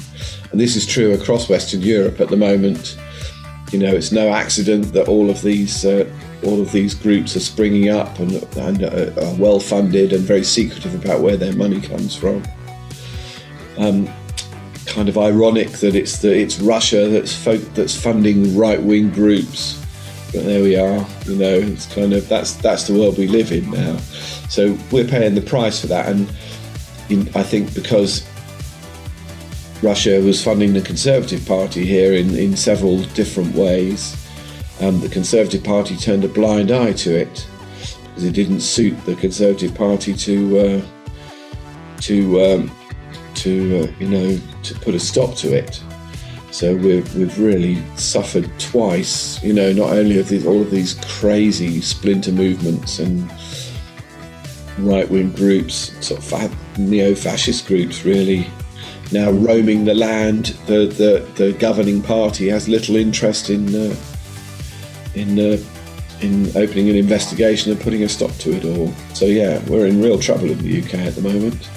And 0.50 0.60
this 0.60 0.76
is 0.76 0.86
true 0.86 1.12
across 1.12 1.48
Western 1.48 1.80
Europe 1.80 2.20
at 2.20 2.28
the 2.28 2.36
moment. 2.36 2.98
You 3.72 3.78
know, 3.78 3.94
it's 3.94 4.10
no 4.10 4.32
accident 4.32 4.92
that 4.94 5.06
all 5.06 5.30
of 5.30 5.42
these 5.42 5.84
uh, 5.84 6.10
all 6.42 6.60
of 6.60 6.72
these 6.72 6.94
groups 6.94 7.36
are 7.36 7.40
springing 7.40 7.90
up 7.90 8.18
and, 8.18 8.32
and 8.56 8.82
uh, 8.82 9.12
are 9.22 9.34
well 9.34 9.60
funded 9.60 10.12
and 10.12 10.22
very 10.22 10.42
secretive 10.42 10.94
about 10.94 11.20
where 11.20 11.36
their 11.36 11.52
money 11.52 11.80
comes 11.80 12.16
from. 12.16 12.42
Um, 13.76 14.08
kind 14.86 15.08
of 15.08 15.18
ironic 15.18 15.68
that 15.68 15.94
it's 15.94 16.18
the 16.18 16.36
it's 16.36 16.58
Russia 16.58 17.08
that's 17.08 17.34
folk, 17.34 17.60
that's 17.74 17.94
funding 17.94 18.56
right 18.56 18.82
wing 18.82 19.10
groups 19.10 19.80
but 20.32 20.44
there 20.44 20.62
we 20.62 20.76
are. 20.76 21.06
You 21.26 21.36
know, 21.36 21.54
it's 21.54 21.86
kind 21.86 22.12
of 22.12 22.28
that's 22.28 22.54
that's 22.54 22.86
the 22.86 22.94
world 22.94 23.18
we 23.18 23.26
live 23.26 23.52
in 23.52 23.70
now. 23.70 23.96
So 24.48 24.76
we're 24.90 25.06
paying 25.06 25.34
the 25.34 25.42
price 25.42 25.80
for 25.80 25.86
that, 25.88 26.08
and 26.08 26.32
in, 27.08 27.28
I 27.34 27.42
think 27.42 27.74
because 27.74 28.26
Russia 29.82 30.20
was 30.20 30.42
funding 30.42 30.72
the 30.72 30.82
Conservative 30.82 31.44
Party 31.46 31.86
here 31.86 32.12
in, 32.12 32.36
in 32.36 32.56
several 32.56 33.02
different 33.14 33.54
ways, 33.54 34.16
um, 34.80 35.00
the 35.00 35.08
Conservative 35.08 35.64
Party 35.64 35.96
turned 35.96 36.24
a 36.24 36.28
blind 36.28 36.70
eye 36.70 36.92
to 36.92 37.16
it 37.16 37.46
because 38.08 38.24
it 38.24 38.32
didn't 38.32 38.60
suit 38.60 38.94
the 39.06 39.16
Conservative 39.16 39.74
Party 39.74 40.14
to 40.14 40.58
uh, 40.58 40.82
to 42.00 42.40
um, 42.42 42.70
to 43.34 43.84
uh, 43.84 43.92
you 43.98 44.08
know 44.08 44.40
to 44.62 44.74
put 44.76 44.94
a 44.94 45.00
stop 45.00 45.34
to 45.36 45.54
it. 45.54 45.82
So 46.50 46.74
we've, 46.74 47.14
we've 47.14 47.38
really 47.38 47.82
suffered 47.96 48.50
twice, 48.58 49.42
you 49.42 49.52
know, 49.52 49.72
not 49.72 49.90
only 49.90 50.18
of 50.18 50.28
these, 50.28 50.44
all 50.44 50.60
of 50.60 50.70
these 50.70 50.94
crazy 51.06 51.80
splinter 51.80 52.32
movements 52.32 52.98
and 52.98 53.30
right 54.78 55.08
wing 55.08 55.30
groups, 55.30 55.92
sort 56.04 56.20
of 56.20 56.78
neo 56.78 57.14
fascist 57.14 57.66
groups, 57.66 58.04
really 58.04 58.46
now 59.12 59.30
roaming 59.30 59.84
the 59.84 59.94
land. 59.94 60.46
The, 60.66 60.86
the, 60.86 61.26
the 61.36 61.52
governing 61.52 62.02
party 62.02 62.48
has 62.48 62.68
little 62.68 62.96
interest 62.96 63.48
in, 63.48 63.72
uh, 63.72 63.94
in, 65.14 65.38
uh, 65.38 65.56
in 66.20 66.48
opening 66.56 66.90
an 66.90 66.96
investigation 66.96 67.70
and 67.70 67.80
putting 67.80 68.02
a 68.02 68.08
stop 68.08 68.32
to 68.38 68.56
it 68.56 68.64
all. 68.64 68.92
So, 69.14 69.26
yeah, 69.26 69.62
we're 69.68 69.86
in 69.86 70.02
real 70.02 70.18
trouble 70.18 70.50
in 70.50 70.58
the 70.58 70.82
UK 70.82 70.94
at 70.94 71.14
the 71.14 71.22
moment. 71.22 71.70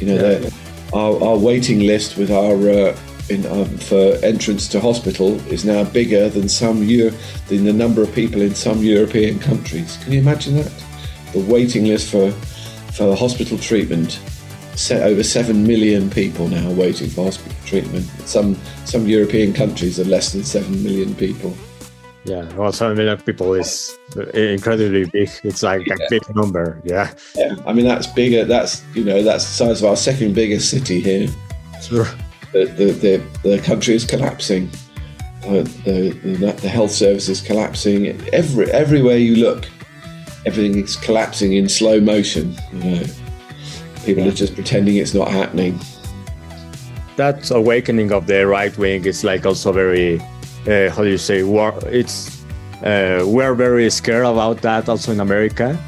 You 0.00 0.08
know, 0.08 0.38
yeah. 0.40 0.50
our, 0.92 1.22
our 1.22 1.38
waiting 1.38 1.80
list 1.80 2.16
with 2.16 2.32
our 2.32 2.68
uh, 2.68 2.98
in, 3.28 3.46
um, 3.46 3.76
for 3.78 4.16
entrance 4.22 4.68
to 4.68 4.80
hospital 4.80 5.36
is 5.48 5.64
now 5.64 5.84
bigger 5.84 6.28
than 6.28 6.48
some 6.48 6.82
Euro- 6.82 7.14
than 7.48 7.64
the 7.64 7.72
number 7.72 8.02
of 8.02 8.12
people 8.14 8.40
in 8.40 8.54
some 8.54 8.78
European 8.78 9.38
countries. 9.38 9.98
Can 10.02 10.12
you 10.12 10.20
imagine 10.20 10.56
that? 10.56 10.72
The 11.32 11.40
waiting 11.40 11.86
list 11.86 12.10
for 12.10 12.30
for 12.92 13.16
hospital 13.16 13.56
treatment 13.56 14.20
set 14.74 15.02
over 15.02 15.22
seven 15.22 15.66
million 15.66 16.10
people 16.10 16.48
now 16.48 16.70
waiting 16.72 17.08
for 17.08 17.24
hospital 17.24 17.56
treatment. 17.64 18.04
Some 18.26 18.56
some 18.84 19.06
European 19.06 19.52
countries 19.52 19.98
are 20.00 20.04
less 20.04 20.32
than 20.32 20.44
seven 20.44 20.82
million 20.82 21.14
people. 21.14 21.56
Yeah, 22.24 22.52
well, 22.54 22.70
seven 22.72 22.96
million 22.96 23.18
people 23.18 23.54
is 23.54 23.98
incredibly 24.34 25.06
big. 25.06 25.30
It's 25.42 25.62
like 25.62 25.86
yeah. 25.86 25.94
a 25.94 26.10
big 26.10 26.22
number. 26.36 26.80
Yeah. 26.84 27.12
Yeah, 27.34 27.56
I 27.66 27.72
mean 27.72 27.86
that's 27.86 28.06
bigger. 28.06 28.44
That's 28.44 28.82
you 28.94 29.04
know 29.04 29.22
that's 29.22 29.44
the 29.44 29.52
size 29.52 29.82
of 29.82 29.88
our 29.88 29.96
second 29.96 30.34
biggest 30.34 30.70
city 30.70 31.00
here. 31.00 31.28
Sure 31.80 32.06
the, 32.52 32.64
the, 32.64 33.48
the, 33.48 33.58
country 33.60 33.94
is 33.94 34.04
collapsing. 34.04 34.70
Uh, 35.44 35.64
the, 35.84 36.18
the, 36.22 36.52
the 36.52 36.68
health 36.68 36.90
service 36.90 37.28
is 37.28 37.40
collapsing. 37.40 38.08
Every, 38.32 38.70
everywhere 38.70 39.16
you 39.16 39.36
look, 39.36 39.68
everything 40.46 40.78
is 40.82 40.96
collapsing 40.96 41.54
in 41.54 41.68
slow 41.68 42.00
motion. 42.00 42.56
You 42.72 42.78
know, 42.78 43.02
people 44.04 44.28
are 44.28 44.32
just 44.32 44.54
pretending 44.54 44.96
it's 44.96 45.14
not 45.14 45.28
happening. 45.28 45.80
That 47.16 47.50
awakening 47.50 48.12
of 48.12 48.26
the 48.26 48.46
right 48.46 48.76
wing 48.78 49.04
is 49.04 49.24
like 49.24 49.46
also 49.46 49.72
very, 49.72 50.20
uh, 50.66 50.90
how 50.90 51.02
do 51.02 51.10
you 51.10 51.18
say, 51.18 51.42
war, 51.42 51.78
it's 51.86 52.42
uh, 52.82 53.22
we're 53.26 53.54
very 53.54 53.88
scared 53.90 54.24
about 54.24 54.60
that 54.62 54.88
also 54.88 55.12
in 55.12 55.20
America. 55.20 55.78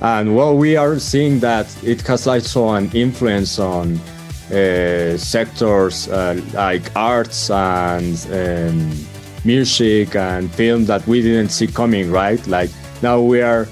And 0.00 0.36
well, 0.36 0.56
we 0.56 0.76
are 0.76 0.98
seeing 0.98 1.40
that 1.40 1.66
it 1.82 2.02
has 2.02 2.26
also 2.26 2.70
an 2.70 2.90
influence 2.92 3.58
on 3.58 3.98
sectors 4.48 6.08
uh, 6.08 6.40
like 6.52 6.94
arts 6.96 7.50
and 7.50 8.26
um, 8.32 8.92
music 9.44 10.16
and 10.16 10.50
film 10.52 10.84
that 10.86 11.06
we 11.06 11.22
didn't 11.22 11.50
see 11.50 11.66
coming, 11.66 12.10
right? 12.10 12.44
Like 12.46 12.70
now 13.02 13.20
we 13.20 13.40
are, 13.40 13.68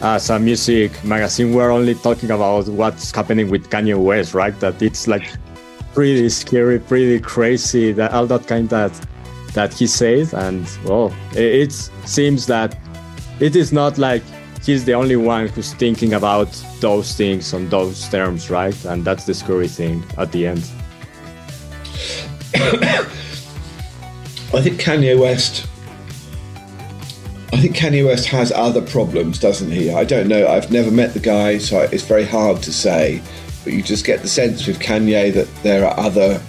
as 0.00 0.30
a 0.30 0.38
music 0.38 1.02
magazine, 1.04 1.54
we're 1.54 1.70
only 1.70 1.94
talking 1.94 2.30
about 2.30 2.68
what's 2.68 3.10
happening 3.10 3.50
with 3.50 3.70
Kanye 3.70 4.02
West, 4.02 4.34
right? 4.34 4.58
That 4.60 4.80
it's 4.82 5.06
like 5.06 5.26
pretty 5.94 6.28
scary, 6.28 6.78
pretty 6.78 7.20
crazy, 7.20 7.92
that 7.92 8.12
all 8.12 8.26
that 8.26 8.46
kind 8.46 8.68
that 8.70 8.92
that 9.54 9.72
he 9.72 9.86
says, 9.86 10.34
and 10.34 10.68
well, 10.84 11.14
it, 11.32 11.68
it 11.68 11.72
seems 12.04 12.46
that 12.46 12.76
it 13.40 13.56
is 13.56 13.72
not 13.72 13.98
like 13.98 14.22
he's 14.64 14.84
the 14.84 14.94
only 14.94 15.16
one 15.16 15.48
who's 15.48 15.74
thinking 15.74 16.14
about 16.14 16.50
those 16.80 17.14
things 17.14 17.52
on 17.52 17.68
those 17.68 18.08
terms, 18.08 18.50
right? 18.50 18.84
And 18.84 19.04
that's 19.04 19.24
the 19.24 19.34
scary 19.34 19.68
thing 19.68 20.04
at 20.16 20.32
the 20.32 20.46
end. 20.46 20.70
I 24.54 24.60
think 24.62 24.80
Kanye 24.80 25.18
West. 25.18 25.66
I 27.52 27.58
think 27.58 27.76
Kanye 27.76 28.04
West 28.04 28.26
has 28.26 28.52
other 28.52 28.82
problems, 28.82 29.38
doesn't 29.38 29.70
he? 29.70 29.92
I 29.92 30.04
don't 30.04 30.28
know. 30.28 30.48
I've 30.48 30.70
never 30.70 30.90
met 30.90 31.14
the 31.14 31.20
guy, 31.20 31.58
so 31.58 31.82
it's 31.82 32.02
very 32.02 32.24
hard 32.24 32.62
to 32.62 32.72
say. 32.72 33.22
But 33.62 33.72
you 33.72 33.82
just 33.82 34.04
get 34.04 34.22
the 34.22 34.28
sense 34.28 34.66
with 34.66 34.78
Kanye 34.80 35.32
that 35.34 35.48
there 35.62 35.86
are 35.86 35.98
other 35.98 36.40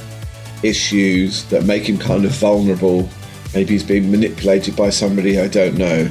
issues 0.63 1.45
that 1.45 1.63
make 1.65 1.87
him 1.87 1.97
kind 1.97 2.25
of 2.25 2.31
vulnerable. 2.31 3.09
Maybe 3.53 3.73
he's 3.73 3.83
being 3.83 4.11
manipulated 4.11 4.75
by 4.75 4.89
somebody 4.89 5.39
I 5.39 5.47
don't 5.47 5.77
know 5.77 6.09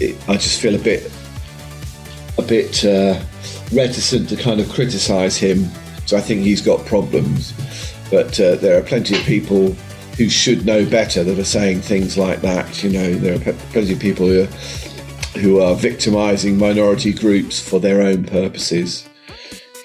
it, 0.00 0.16
I 0.28 0.34
just 0.34 0.60
feel 0.60 0.74
a 0.74 0.78
bit 0.78 1.10
a 2.38 2.42
bit 2.42 2.84
uh, 2.84 3.20
reticent 3.72 4.28
to 4.28 4.36
kind 4.36 4.60
of 4.60 4.68
criticise 4.70 5.36
him. 5.36 5.66
So 6.06 6.16
I 6.16 6.20
think 6.20 6.42
he's 6.42 6.62
got 6.62 6.86
problems, 6.86 7.52
but 8.10 8.38
uh, 8.40 8.54
there 8.56 8.78
are 8.78 8.82
plenty 8.82 9.16
of 9.16 9.22
people 9.24 9.74
who 10.16 10.28
should 10.28 10.64
know 10.64 10.84
better 10.84 11.22
that 11.22 11.38
are 11.38 11.44
saying 11.44 11.80
things 11.80 12.16
like 12.16 12.40
that. 12.40 12.82
You 12.82 12.90
know, 12.90 13.14
there 13.14 13.34
are 13.34 13.52
plenty 13.72 13.92
of 13.92 14.00
people 14.00 14.26
who 14.26 14.42
are, 14.42 15.38
who 15.38 15.60
are 15.60 15.74
victimising 15.74 16.56
minority 16.56 17.12
groups 17.12 17.60
for 17.60 17.78
their 17.78 18.02
own 18.02 18.24
purposes. 18.24 19.08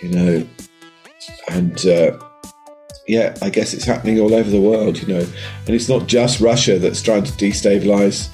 You 0.02 0.10
know, 0.10 0.48
and 1.50 1.86
uh, 1.86 2.18
yeah, 3.08 3.36
I 3.42 3.50
guess 3.50 3.74
it's 3.74 3.86
happening 3.86 4.20
all 4.20 4.34
over 4.34 4.50
the 4.50 4.62
world. 4.62 5.02
You 5.02 5.08
know, 5.08 5.20
and 5.20 5.70
it's 5.70 5.90
not 5.90 6.08
just 6.08 6.40
Russia 6.40 6.80
that's 6.80 7.02
trying 7.02 7.24
to 7.24 7.32
destabilise 7.34 8.30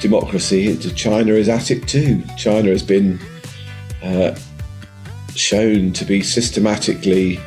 democracy, 0.00 0.76
China 0.94 1.32
is 1.32 1.48
at 1.48 1.70
it 1.70 1.86
too. 1.88 2.22
China 2.36 2.68
has 2.68 2.82
been 2.82 3.18
uh, 4.02 4.36
shown 5.34 5.92
to 5.92 6.04
be 6.04 6.22
systematically 6.22 7.40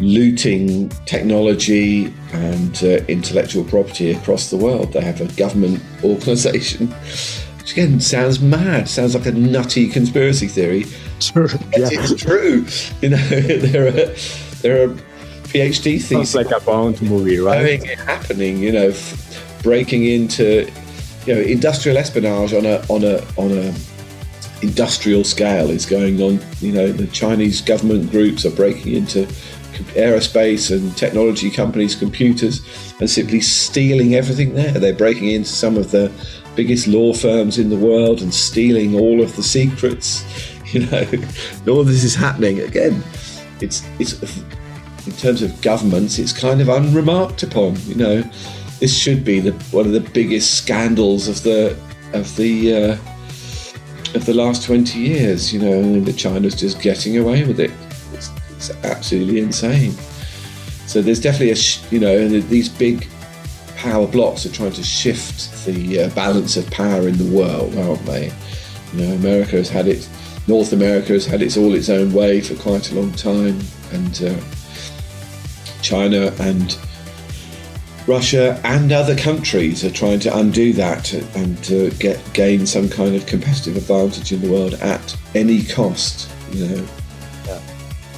looting 0.00 0.88
technology 1.06 2.12
and 2.32 2.82
uh, 2.84 3.04
intellectual 3.08 3.64
property 3.64 4.12
across 4.12 4.50
the 4.50 4.56
world. 4.56 4.92
They 4.92 5.00
have 5.00 5.20
a 5.20 5.26
government 5.34 5.82
organisation 6.04 6.94
which 7.68 7.76
again 7.76 8.00
sounds 8.00 8.40
mad, 8.40 8.88
sounds 8.88 9.14
like 9.14 9.26
a 9.26 9.32
nutty 9.32 9.88
conspiracy 9.88 10.48
theory. 10.48 10.84
Sure, 11.20 11.48
yeah. 11.76 11.88
It's 11.92 12.14
true. 12.22 12.66
You 13.02 13.10
know, 13.10 13.16
there 13.28 13.88
are 13.88 14.14
there 14.62 14.84
are 14.84 14.94
PhD 15.48 16.00
Sounds 16.00 16.08
theses 16.08 16.34
like 16.34 16.50
a 16.50 16.60
Bond 16.60 17.00
movie, 17.02 17.38
right? 17.38 17.56
having 17.58 17.86
it 17.86 17.98
happening. 17.98 18.58
You 18.58 18.72
know, 18.72 18.88
f- 18.88 19.60
breaking 19.62 20.04
into 20.04 20.70
you 21.28 21.34
know 21.34 21.40
industrial 21.42 21.98
espionage 21.98 22.54
on 22.54 22.64
a 22.64 22.82
on 22.88 23.04
a 23.04 23.22
on 23.36 23.52
a 23.52 23.74
industrial 24.62 25.24
scale 25.24 25.70
is 25.70 25.84
going 25.84 26.20
on. 26.22 26.40
You 26.60 26.72
know, 26.72 26.90
the 26.90 27.06
Chinese 27.08 27.60
government 27.60 28.10
groups 28.10 28.46
are 28.46 28.50
breaking 28.50 28.94
into 28.94 29.26
aerospace 29.94 30.74
and 30.74 30.96
technology 30.96 31.50
companies' 31.50 31.94
computers 31.94 32.62
and 32.98 33.08
simply 33.08 33.42
stealing 33.42 34.14
everything 34.14 34.54
there. 34.54 34.72
They're 34.72 34.94
breaking 34.94 35.30
into 35.30 35.50
some 35.50 35.76
of 35.76 35.90
the 35.90 36.10
biggest 36.56 36.88
law 36.88 37.12
firms 37.12 37.58
in 37.58 37.68
the 37.68 37.76
world 37.76 38.22
and 38.22 38.32
stealing 38.32 38.94
all 38.94 39.20
of 39.22 39.36
the 39.36 39.42
secrets. 39.42 40.24
You 40.68 40.84
know, 40.84 41.08
all 41.66 41.82
this 41.82 42.04
is 42.04 42.14
happening 42.14 42.60
again. 42.60 43.02
It's 43.62 43.82
it's 43.98 44.20
in 45.06 45.12
terms 45.14 45.40
of 45.40 45.58
governments, 45.62 46.18
it's 46.18 46.30
kind 46.30 46.60
of 46.60 46.68
unremarked 46.68 47.42
upon. 47.42 47.76
You 47.86 47.94
know, 47.94 48.30
this 48.80 48.96
should 48.96 49.24
be 49.24 49.40
the 49.40 49.52
one 49.70 49.86
of 49.86 49.92
the 49.92 50.00
biggest 50.00 50.54
scandals 50.54 51.28
of 51.28 51.42
the 51.42 51.76
of 52.12 52.34
the 52.36 52.74
uh, 52.74 52.92
of 54.14 54.24
the 54.24 54.34
last 54.34 54.64
twenty 54.64 55.00
years. 55.00 55.52
You 55.52 55.60
know, 55.60 56.00
that 56.00 56.16
China's 56.16 56.54
just 56.54 56.80
getting 56.80 57.18
away 57.18 57.44
with 57.44 57.60
it. 57.60 57.72
It's, 58.12 58.30
it's 58.50 58.70
absolutely 58.84 59.40
insane. 59.40 59.92
So 60.86 61.02
there's 61.02 61.20
definitely 61.20 61.52
a 61.52 61.90
you 61.90 62.00
know 62.00 62.28
these 62.40 62.68
big 62.68 63.08
power 63.76 64.06
blocks 64.06 64.44
are 64.44 64.52
trying 64.52 64.72
to 64.72 64.82
shift 64.82 65.64
the 65.64 66.02
uh, 66.02 66.10
balance 66.10 66.56
of 66.56 66.68
power 66.70 67.06
in 67.08 67.16
the 67.16 67.36
world, 67.36 67.76
aren't 67.76 68.04
they? 68.06 68.32
You 68.92 69.00
know, 69.00 69.14
America 69.14 69.56
has 69.56 69.68
had 69.68 69.86
it. 69.86 70.08
North 70.46 70.72
America 70.72 71.12
has 71.12 71.26
had 71.26 71.42
its 71.42 71.56
all 71.56 71.74
its 71.74 71.90
own 71.90 72.12
way 72.12 72.40
for 72.40 72.54
quite 72.54 72.90
a 72.90 72.94
long 72.94 73.12
time, 73.12 73.60
and 73.92 74.22
uh, 74.22 74.40
China 75.82 76.32
and 76.40 76.78
Russia 78.08 78.58
and 78.64 78.90
other 78.90 79.14
countries 79.14 79.84
are 79.84 79.90
trying 79.90 80.18
to 80.20 80.34
undo 80.36 80.72
that 80.72 81.12
and 81.12 81.58
uh, 81.70 81.90
get 81.98 82.18
gain 82.32 82.66
some 82.66 82.88
kind 82.88 83.14
of 83.14 83.26
competitive 83.26 83.76
advantage 83.76 84.32
in 84.32 84.40
the 84.40 84.50
world 84.50 84.74
at 84.74 85.16
any 85.34 85.62
cost. 85.62 86.30
You 86.52 86.66
know. 86.66 86.88
Yeah. 87.46 87.60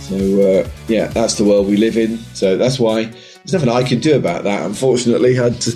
So 0.00 0.16
uh, 0.16 0.70
yeah, 0.86 1.08
that's 1.08 1.34
the 1.34 1.44
world 1.44 1.66
we 1.66 1.76
live 1.76 1.96
in. 1.96 2.18
So 2.34 2.56
that's 2.56 2.78
why 2.78 3.04
there's 3.04 3.52
nothing 3.52 3.68
I 3.68 3.82
can 3.82 3.98
do 3.98 4.16
about 4.16 4.44
that. 4.44 4.64
Unfortunately, 4.64 5.36
I 5.36 5.44
had 5.44 5.60
to, 5.62 5.70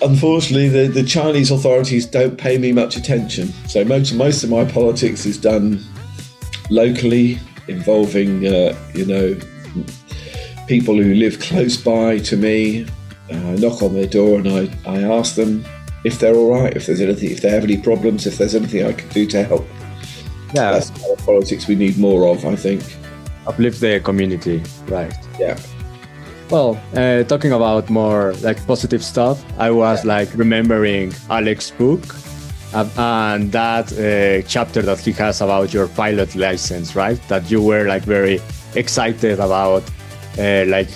unfortunately 0.00 0.68
the, 0.68 0.88
the 0.88 1.04
Chinese 1.04 1.50
authorities 1.50 2.06
don't 2.06 2.38
pay 2.38 2.56
me 2.56 2.72
much 2.72 2.96
attention. 2.96 3.48
So 3.68 3.84
most 3.84 4.14
most 4.14 4.44
of 4.44 4.50
my 4.50 4.64
politics 4.64 5.26
is 5.26 5.36
done 5.36 5.84
locally, 6.70 7.38
involving 7.68 8.46
uh, 8.46 8.74
you 8.94 9.04
know 9.04 9.36
people 10.66 10.94
who 10.96 11.14
live 11.14 11.40
close 11.40 11.76
by 11.76 12.18
to 12.18 12.36
me. 12.36 12.86
Uh, 13.30 13.36
I 13.36 13.56
knock 13.56 13.82
on 13.82 13.94
their 13.94 14.06
door 14.06 14.38
and 14.38 14.48
I, 14.48 14.70
I 14.86 15.02
ask 15.02 15.34
them 15.34 15.64
if 16.04 16.18
they're 16.18 16.34
all 16.34 16.50
right, 16.62 16.76
if 16.76 16.86
there's 16.86 17.00
anything, 17.00 17.30
if 17.30 17.40
they 17.40 17.48
have 17.50 17.64
any 17.64 17.76
problems, 17.78 18.26
if 18.26 18.38
there's 18.38 18.54
anything 18.54 18.84
I 18.86 18.92
can 18.92 19.08
do 19.08 19.26
to 19.26 19.42
help. 19.44 19.66
yeah, 20.54 20.72
That's 20.72 20.90
the 20.90 21.00
kind 21.00 21.18
of 21.18 21.24
politics 21.24 21.66
we 21.66 21.74
need 21.74 21.96
more 21.98 22.28
of, 22.28 22.44
I 22.44 22.56
think. 22.56 22.82
uplift 23.46 23.80
the 23.80 24.00
community, 24.00 24.62
right? 24.88 25.14
Yeah. 25.38 25.58
Well, 26.50 26.78
uh, 26.94 27.24
talking 27.24 27.52
about 27.52 27.88
more 27.88 28.34
like 28.42 28.64
positive 28.66 29.02
stuff, 29.02 29.42
I 29.58 29.70
was 29.70 30.04
like 30.04 30.28
remembering 30.34 31.14
Alex's 31.30 31.70
book 31.70 32.04
uh, 32.74 32.86
and 32.98 33.50
that 33.52 33.90
uh, 33.92 34.46
chapter 34.46 34.82
that 34.82 35.00
he 35.00 35.12
has 35.12 35.40
about 35.40 35.72
your 35.72 35.88
pilot 35.88 36.34
license, 36.36 36.94
right? 36.94 37.18
That 37.28 37.50
you 37.50 37.62
were 37.62 37.86
like 37.88 38.02
very 38.02 38.40
excited 38.74 39.40
about, 39.40 39.82
like 40.36 40.88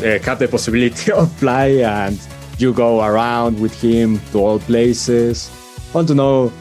uh, 0.00 0.18
have 0.20 0.38
the 0.38 0.48
possibility 0.48 1.12
of 1.20 1.32
fly 1.32 1.68
and 1.82 2.18
you 2.58 2.72
go 2.72 3.02
around 3.02 3.60
with 3.60 3.80
him 3.80 4.20
to 4.32 4.38
all 4.38 4.58
places. 4.58 5.50
Want 5.94 6.08
to 6.08 6.14
know 6.14 6.52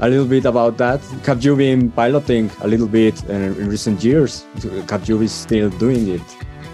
a 0.00 0.08
little 0.08 0.26
bit 0.26 0.44
about 0.44 0.76
that? 0.78 1.00
Have 1.26 1.44
you 1.44 1.56
been 1.56 1.90
piloting 1.90 2.50
a 2.60 2.68
little 2.68 2.86
bit 2.86 3.22
in, 3.24 3.42
in 3.56 3.68
recent 3.68 4.02
years? 4.04 4.46
Have 4.90 5.08
you 5.08 5.18
been 5.18 5.28
still 5.28 5.70
doing 5.70 6.08
it? 6.08 6.22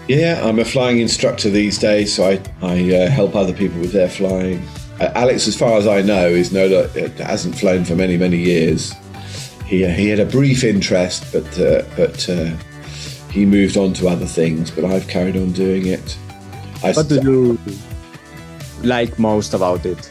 Yeah, 0.07 0.41
I'm 0.43 0.59
a 0.59 0.65
flying 0.65 0.99
instructor 0.99 1.49
these 1.49 1.79
days, 1.79 2.13
so 2.13 2.29
I, 2.29 2.41
I 2.61 2.93
uh, 2.93 3.09
help 3.09 3.35
other 3.35 3.53
people 3.53 3.79
with 3.79 3.91
their 3.91 4.09
flying. 4.09 4.63
Uh, 4.99 5.11
Alex, 5.15 5.47
as 5.47 5.57
far 5.57 5.77
as 5.77 5.87
I 5.87 6.01
know, 6.01 6.27
is 6.27 6.51
no 6.51 6.65
uh, 6.67 7.09
hasn't 7.23 7.57
flown 7.57 7.85
for 7.85 7.95
many 7.95 8.15
many 8.15 8.37
years. 8.37 8.93
He, 9.65 9.83
uh, 9.83 9.89
he 9.89 10.07
had 10.09 10.19
a 10.19 10.25
brief 10.25 10.63
interest, 10.63 11.25
but 11.33 11.59
uh, 11.59 11.83
but 11.97 12.29
uh, 12.29 12.51
he 13.35 13.45
moved 13.45 13.75
on 13.75 13.91
to 13.95 14.07
other 14.07 14.25
things. 14.25 14.71
But 14.71 14.85
I've 14.85 15.07
carried 15.09 15.35
on 15.35 15.51
doing 15.51 15.87
it. 15.87 16.17
I 16.81 16.93
What 16.93 17.09
do 17.09 17.15
you 17.15 17.59
like 18.81 19.19
most 19.19 19.53
about 19.53 19.85
it? 19.85 20.09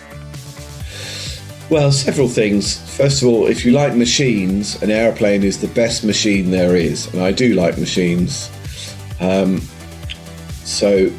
Well, 1.70 1.90
several 1.90 2.28
things. 2.28 2.78
First 2.96 3.22
of 3.22 3.28
all, 3.28 3.46
if 3.46 3.64
you 3.64 3.72
like 3.72 3.94
machines, 3.94 4.80
an 4.82 4.90
aeroplane 4.90 5.42
is 5.42 5.58
the 5.58 5.68
best 5.68 6.04
machine 6.04 6.50
there 6.50 6.76
is, 6.76 7.12
and 7.14 7.22
I 7.22 7.32
do 7.32 7.54
like 7.54 7.78
machines. 7.78 8.50
Um, 9.20 9.62
so, 10.64 11.10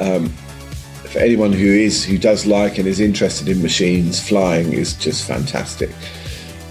um, 0.00 0.28
for 1.12 1.20
anyone 1.20 1.52
who 1.52 1.66
is 1.66 2.04
who 2.04 2.18
does 2.18 2.44
like 2.44 2.78
and 2.78 2.88
is 2.88 2.98
interested 2.98 3.48
in 3.48 3.62
machines, 3.62 4.18
flying 4.20 4.72
is 4.72 4.94
just 4.94 5.28
fantastic. 5.28 5.90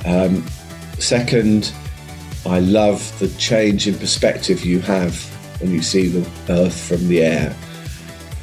Um, 0.06 0.46
second, 1.00 1.72
I 2.46 2.60
love 2.60 3.18
the 3.20 3.28
change 3.38 3.88
in 3.88 3.98
perspective 3.98 4.66
you 4.66 4.80
have 4.82 5.16
when 5.62 5.72
you 5.72 5.82
see 5.82 6.08
the 6.08 6.28
Earth 6.50 6.88
from 6.88 7.08
the 7.08 7.22
air. 7.22 7.56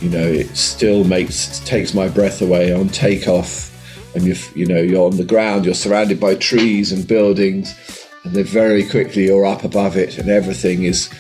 You 0.01 0.09
know, 0.09 0.25
it 0.25 0.57
still 0.57 1.03
makes 1.03 1.59
takes 1.61 1.93
my 1.95 2.09
breath 2.09 2.41
away 2.41 2.73
on 2.73 2.89
takeoff, 2.91 3.75
and 4.15 4.25
you 4.25 4.37
you 4.55 4.67
know 4.67 4.81
you're 4.81 5.05
on 5.05 5.17
the 5.17 5.25
ground, 5.25 5.65
you're 5.65 5.75
surrounded 5.75 6.21
by 6.21 6.37
trees 6.37 6.93
and 6.93 7.07
buildings, 7.09 7.75
and 8.23 8.35
then 8.35 8.45
very 8.45 8.89
quickly 8.89 9.27
you're 9.27 9.45
up 9.45 9.65
above 9.65 9.97
it, 9.97 10.17
and 10.19 10.29
everything 10.29 10.85
is 10.85 11.11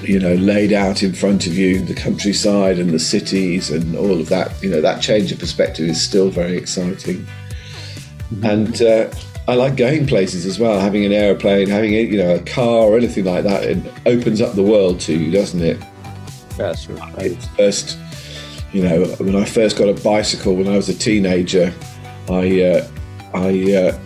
you 0.00 0.20
know 0.20 0.34
laid 0.34 0.72
out 0.72 1.02
in 1.02 1.12
front 1.12 1.48
of 1.48 1.58
you, 1.58 1.80
the 1.80 1.94
countryside 1.94 2.78
and 2.78 2.90
the 2.90 3.00
cities 3.00 3.70
and 3.70 3.96
all 3.96 4.20
of 4.20 4.28
that. 4.28 4.52
You 4.62 4.70
know 4.70 4.80
that 4.80 5.02
change 5.02 5.32
of 5.32 5.40
perspective 5.40 5.88
is 5.88 6.00
still 6.00 6.30
very 6.30 6.56
exciting, 6.56 7.26
and. 8.44 8.80
Uh, 8.80 9.10
I 9.48 9.54
like 9.54 9.76
going 9.76 10.06
places 10.06 10.44
as 10.44 10.58
well. 10.58 10.80
Having 10.80 11.04
an 11.04 11.12
aeroplane, 11.12 11.68
having 11.68 11.94
a, 11.94 12.02
you 12.02 12.18
know 12.18 12.34
a 12.34 12.40
car 12.40 12.86
or 12.86 12.96
anything 12.96 13.24
like 13.24 13.44
that, 13.44 13.62
it 13.62 13.78
opens 14.04 14.40
up 14.40 14.54
the 14.54 14.62
world 14.62 14.98
to 15.00 15.16
you, 15.16 15.30
doesn't 15.30 15.62
it? 15.62 15.78
Yeah, 16.58 16.74
sure. 16.74 16.96
It's 17.18 17.46
first, 17.48 17.98
you 18.72 18.82
know, 18.82 19.04
when 19.18 19.36
I 19.36 19.44
first 19.44 19.78
got 19.78 19.88
a 19.88 20.02
bicycle 20.02 20.56
when 20.56 20.66
I 20.66 20.76
was 20.76 20.88
a 20.88 20.94
teenager, 20.94 21.72
I 22.28 22.62
uh, 22.62 22.88
I 23.34 23.74
uh, 23.74 23.98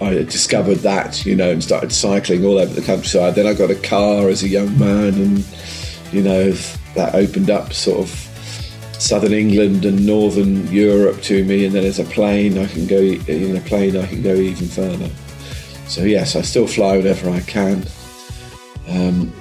I 0.00 0.14
discovered 0.22 0.78
that, 0.78 1.26
you 1.26 1.34
know, 1.34 1.50
and 1.50 1.62
started 1.62 1.92
cycling 1.92 2.44
all 2.44 2.58
over 2.58 2.72
the 2.72 2.82
countryside. 2.82 3.34
Then 3.34 3.46
I 3.46 3.54
got 3.54 3.70
a 3.70 3.74
car 3.74 4.28
as 4.28 4.44
a 4.44 4.48
young 4.48 4.78
man, 4.78 5.14
and 5.14 5.46
you 6.12 6.22
know 6.22 6.52
that 6.94 7.14
opened 7.14 7.50
up 7.50 7.72
sort 7.72 8.00
of 8.00 8.29
southern 9.00 9.32
England 9.32 9.84
and 9.84 10.06
northern 10.06 10.66
Europe 10.68 11.22
to 11.22 11.42
me. 11.44 11.64
And 11.64 11.74
then 11.74 11.84
as 11.84 11.98
a 11.98 12.04
plane, 12.04 12.58
I 12.58 12.66
can 12.66 12.86
go 12.86 12.98
in 12.98 13.56
a 13.56 13.60
plane, 13.60 13.96
I 13.96 14.06
can 14.06 14.22
go 14.22 14.34
even 14.34 14.68
further. 14.68 15.10
So 15.88 16.04
yes, 16.04 16.36
I 16.36 16.42
still 16.42 16.66
fly 16.66 16.98
whenever 16.98 17.30
I 17.30 17.40
can. 17.40 17.84
Um, 18.88 19.32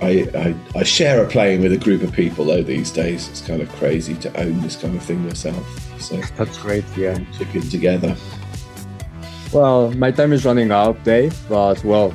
I, 0.00 0.26
I, 0.34 0.78
I 0.78 0.82
share 0.82 1.22
a 1.22 1.28
plane 1.28 1.60
with 1.60 1.72
a 1.72 1.76
group 1.76 2.02
of 2.02 2.12
people 2.12 2.44
though 2.46 2.62
these 2.62 2.90
days. 2.90 3.28
It's 3.28 3.40
kind 3.42 3.60
of 3.60 3.68
crazy 3.72 4.14
to 4.14 4.40
own 4.40 4.60
this 4.60 4.76
kind 4.76 4.96
of 4.96 5.02
thing 5.02 5.24
yourself. 5.24 5.66
So 6.00 6.16
That's 6.38 6.56
great, 6.58 6.84
yeah. 6.96 7.18
it 7.38 7.70
together. 7.70 8.16
Well, 9.52 9.90
my 9.92 10.12
time 10.12 10.32
is 10.32 10.44
running 10.44 10.70
out, 10.70 11.02
Dave, 11.04 11.36
but 11.48 11.84
well, 11.84 12.14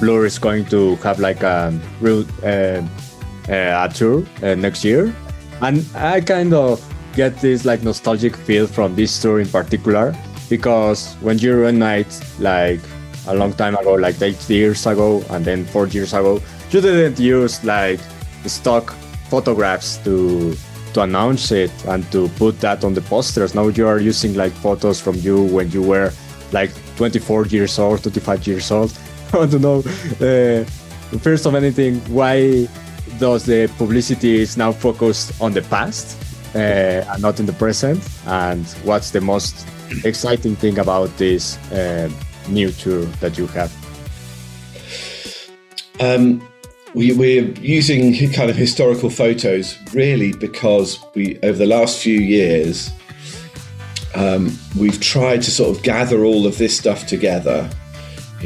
Blur 0.00 0.24
is 0.24 0.38
going 0.38 0.64
to 0.66 0.96
have 0.96 1.20
like 1.20 1.42
a 1.42 1.78
real 2.00 2.24
uh, 2.42 2.82
uh, 3.48 3.88
a 3.88 3.92
tour 3.94 4.24
uh, 4.42 4.54
next 4.54 4.84
year, 4.84 5.14
and 5.62 5.84
I 5.94 6.20
kind 6.20 6.52
of 6.54 6.82
get 7.14 7.38
this 7.40 7.64
like 7.64 7.82
nostalgic 7.82 8.36
feel 8.36 8.66
from 8.66 8.94
this 8.94 9.20
tour 9.20 9.40
in 9.40 9.48
particular 9.48 10.14
because 10.48 11.14
when 11.20 11.38
you 11.38 11.72
night 11.72 12.20
like 12.38 12.80
a 13.26 13.34
long 13.34 13.52
time 13.52 13.74
ago, 13.74 13.94
like 13.94 14.20
eight 14.22 14.48
years 14.48 14.86
ago, 14.86 15.24
and 15.30 15.44
then 15.44 15.64
four 15.64 15.88
years 15.88 16.12
ago, 16.12 16.40
you 16.70 16.80
didn't 16.80 17.18
use 17.18 17.64
like 17.64 18.00
stock 18.46 18.90
photographs 19.28 19.98
to 20.04 20.56
to 20.94 21.02
announce 21.02 21.52
it 21.52 21.72
and 21.86 22.10
to 22.10 22.28
put 22.38 22.58
that 22.60 22.84
on 22.84 22.94
the 22.94 23.02
posters. 23.02 23.54
Now 23.54 23.68
you 23.68 23.86
are 23.86 23.98
using 23.98 24.34
like 24.34 24.52
photos 24.52 25.00
from 25.00 25.16
you 25.16 25.44
when 25.44 25.70
you 25.70 25.82
were 25.82 26.12
like 26.52 26.70
24 26.96 27.46
years 27.46 27.78
old, 27.78 28.02
25 28.02 28.46
years 28.46 28.70
old. 28.70 28.96
I 29.32 29.36
want 29.36 29.50
to 29.50 29.58
know, 29.58 29.78
uh, 29.80 30.64
first 31.18 31.44
of 31.44 31.54
anything, 31.54 31.96
why 32.08 32.68
does 33.18 33.44
the 33.44 33.70
publicity 33.78 34.40
is 34.40 34.56
now 34.56 34.72
focused 34.72 35.40
on 35.40 35.52
the 35.52 35.62
past? 35.62 36.16
uh, 36.56 37.04
and 37.12 37.22
not 37.22 37.38
in 37.38 37.46
the 37.46 37.52
present? 37.52 38.02
And 38.26 38.66
what's 38.84 39.10
the 39.10 39.20
most 39.20 39.66
exciting 40.04 40.56
thing 40.56 40.78
about 40.78 41.14
this 41.18 41.58
uh, 41.70 42.10
new 42.48 42.70
tour 42.70 43.04
that 43.20 43.36
you 43.36 43.46
have? 43.48 43.72
Um, 46.00 46.46
we, 46.94 47.12
we're 47.12 47.50
using 47.60 48.32
kind 48.32 48.50
of 48.50 48.56
historical 48.56 49.10
photos 49.10 49.76
really 49.92 50.32
because 50.32 50.98
we 51.14 51.38
over 51.42 51.58
the 51.58 51.66
last 51.66 52.02
few 52.02 52.18
years 52.18 52.90
um, 54.14 54.58
we've 54.78 55.00
tried 55.00 55.42
to 55.42 55.50
sort 55.50 55.76
of 55.76 55.82
gather 55.82 56.24
all 56.24 56.46
of 56.46 56.56
this 56.56 56.76
stuff 56.76 57.06
together 57.06 57.68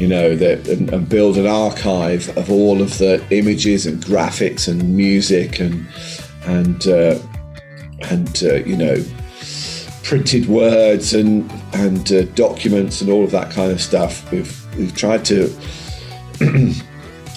you 0.01 0.07
know 0.07 0.35
that 0.35 0.67
and, 0.67 0.91
and, 0.91 1.07
build 1.07 1.37
an 1.37 1.45
archive 1.45 2.35
of 2.35 2.49
all 2.49 2.81
of 2.81 2.97
the 2.97 3.23
images 3.29 3.85
and 3.85 4.03
graphics 4.03 4.67
and 4.67 4.97
music 4.97 5.59
and 5.59 5.87
and 6.45 6.87
uh, 6.87 7.19
and 8.09 8.41
uh, 8.43 8.55
you 8.65 8.75
know 8.75 8.97
printed 10.01 10.47
words 10.47 11.13
and 11.13 11.51
and 11.73 12.11
uh, 12.11 12.23
documents 12.33 12.99
and 12.99 13.11
all 13.11 13.23
of 13.23 13.29
that 13.29 13.51
kind 13.51 13.71
of 13.71 13.79
stuff 13.79 14.29
we've 14.31 14.75
we've 14.75 14.95
tried 14.95 15.23
to 15.23 15.55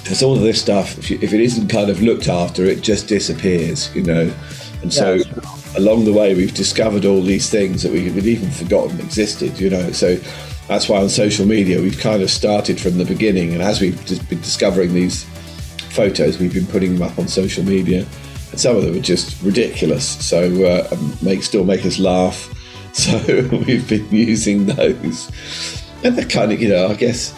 because 0.04 0.22
all 0.22 0.34
of 0.34 0.42
this 0.42 0.60
stuff, 0.60 0.98
if, 0.98 1.10
you, 1.10 1.18
if, 1.22 1.32
it 1.32 1.40
isn't 1.40 1.68
kind 1.68 1.88
of 1.88 2.02
looked 2.02 2.28
after, 2.28 2.64
it 2.64 2.82
just 2.82 3.08
disappears, 3.08 3.94
you 3.96 4.02
know. 4.02 4.30
And 4.82 4.92
so 4.92 5.14
yeah. 5.14 5.24
along 5.78 6.04
the 6.04 6.12
way, 6.12 6.34
we've 6.34 6.52
discovered 6.52 7.06
all 7.06 7.22
these 7.22 7.48
things 7.48 7.82
that 7.82 7.90
we, 7.90 8.10
would 8.10 8.26
even 8.26 8.50
forgotten 8.50 9.00
existed, 9.00 9.58
you 9.58 9.70
know. 9.70 9.92
So 9.92 10.18
that's 10.68 10.88
why 10.88 11.00
on 11.00 11.08
social 11.08 11.46
media, 11.46 11.80
we've 11.80 11.98
kind 11.98 12.22
of 12.22 12.30
started 12.30 12.80
from 12.80 12.98
the 12.98 13.04
beginning. 13.04 13.52
And 13.52 13.62
as 13.62 13.80
we've 13.80 13.96
been 14.28 14.40
discovering 14.40 14.94
these 14.94 15.24
photos, 15.90 16.38
we've 16.38 16.54
been 16.54 16.66
putting 16.66 16.94
them 16.94 17.02
up 17.02 17.18
on 17.18 17.28
social 17.28 17.64
media. 17.64 18.06
And 18.50 18.60
some 18.60 18.76
of 18.76 18.82
them 18.82 18.96
are 18.96 19.00
just 19.00 19.42
ridiculous. 19.42 20.06
So 20.24 20.64
uh, 20.64 20.96
make 21.22 21.42
still 21.42 21.64
make 21.64 21.84
us 21.84 21.98
laugh. 21.98 22.50
So 22.94 23.18
we've 23.66 23.88
been 23.88 24.08
using 24.08 24.66
those. 24.66 25.28
And 26.04 26.16
they're 26.16 26.24
kind 26.24 26.52
of, 26.52 26.62
you 26.62 26.68
know, 26.68 26.86
I 26.86 26.94
guess 26.94 27.34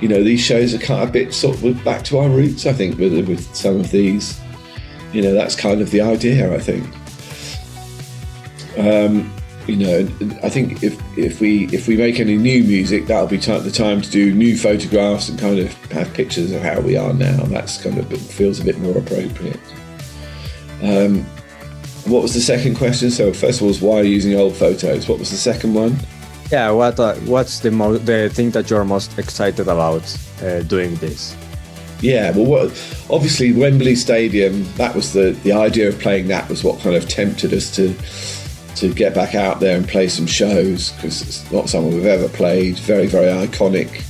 you 0.00 0.08
know, 0.08 0.22
these 0.22 0.40
shows 0.40 0.74
are 0.74 0.78
kind 0.78 1.02
of 1.02 1.08
a 1.08 1.12
bit 1.12 1.32
sort 1.32 1.62
of 1.62 1.84
back 1.84 2.04
to 2.04 2.18
our 2.18 2.28
roots, 2.28 2.66
I 2.66 2.72
think, 2.72 2.98
with, 2.98 3.26
with 3.26 3.54
some 3.54 3.80
of 3.80 3.90
these. 3.90 4.38
You 5.12 5.22
know, 5.22 5.32
that's 5.32 5.54
kind 5.54 5.80
of 5.80 5.90
the 5.90 6.02
idea, 6.02 6.54
I 6.54 6.58
think. 6.58 6.84
Um, 8.76 9.32
you 9.68 9.76
know, 9.76 10.00
I 10.42 10.48
think 10.48 10.82
if, 10.82 11.00
if 11.16 11.40
we 11.40 11.66
if 11.66 11.88
we 11.88 11.96
make 11.96 12.20
any 12.20 12.36
new 12.36 12.62
music, 12.62 13.06
that'll 13.06 13.26
be 13.26 13.38
t- 13.38 13.58
the 13.58 13.70
time 13.70 14.02
to 14.02 14.10
do 14.10 14.34
new 14.34 14.56
photographs 14.56 15.28
and 15.28 15.38
kind 15.38 15.58
of 15.58 15.72
have 15.90 16.12
pictures 16.12 16.52
of 16.52 16.62
how 16.62 16.80
we 16.80 16.96
are 16.96 17.12
now. 17.12 17.44
That's 17.44 17.82
kind 17.82 17.98
of 17.98 18.06
feels 18.20 18.60
a 18.60 18.64
bit 18.64 18.78
more 18.78 18.96
appropriate. 18.96 19.60
Um, 20.82 21.24
what 22.04 22.22
was 22.22 22.34
the 22.34 22.40
second 22.40 22.76
question? 22.76 23.10
So 23.10 23.32
first 23.32 23.58
of 23.58 23.62
all, 23.62 23.68
was 23.68 23.80
why 23.80 24.00
are 24.00 24.04
using 24.04 24.34
old 24.34 24.54
photos? 24.54 25.08
What 25.08 25.18
was 25.18 25.30
the 25.30 25.36
second 25.36 25.74
one? 25.74 25.96
Yeah, 26.50 26.70
what 26.70 27.00
uh, 27.00 27.14
what's 27.24 27.60
the 27.60 27.70
mo- 27.70 27.98
the 27.98 28.28
thing 28.28 28.50
that 28.50 28.68
you're 28.68 28.84
most 28.84 29.18
excited 29.18 29.66
about 29.68 30.04
uh, 30.42 30.60
doing 30.62 30.94
this? 30.96 31.34
Yeah, 32.00 32.32
well, 32.32 32.44
what, 32.44 32.66
obviously 33.08 33.52
Wembley 33.52 33.94
Stadium. 33.94 34.64
That 34.74 34.94
was 34.94 35.14
the 35.14 35.30
the 35.42 35.52
idea 35.52 35.88
of 35.88 35.98
playing 35.98 36.28
that 36.28 36.48
was 36.50 36.62
what 36.62 36.80
kind 36.80 36.94
of 36.94 37.08
tempted 37.08 37.54
us 37.54 37.74
to 37.76 37.94
to 38.76 38.92
get 38.92 39.14
back 39.14 39.34
out 39.34 39.60
there 39.60 39.76
and 39.76 39.88
play 39.88 40.08
some 40.08 40.26
shows 40.26 40.92
because 40.92 41.22
it's 41.22 41.50
not 41.52 41.68
something 41.68 41.94
we've 41.94 42.06
ever 42.06 42.28
played. 42.28 42.78
Very 42.80 43.06
very 43.06 43.26
iconic 43.46 44.02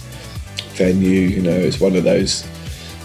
venue. 0.76 1.20
You 1.20 1.42
know, 1.42 1.56
it's 1.56 1.80
one 1.80 1.96
of 1.96 2.04
those 2.04 2.44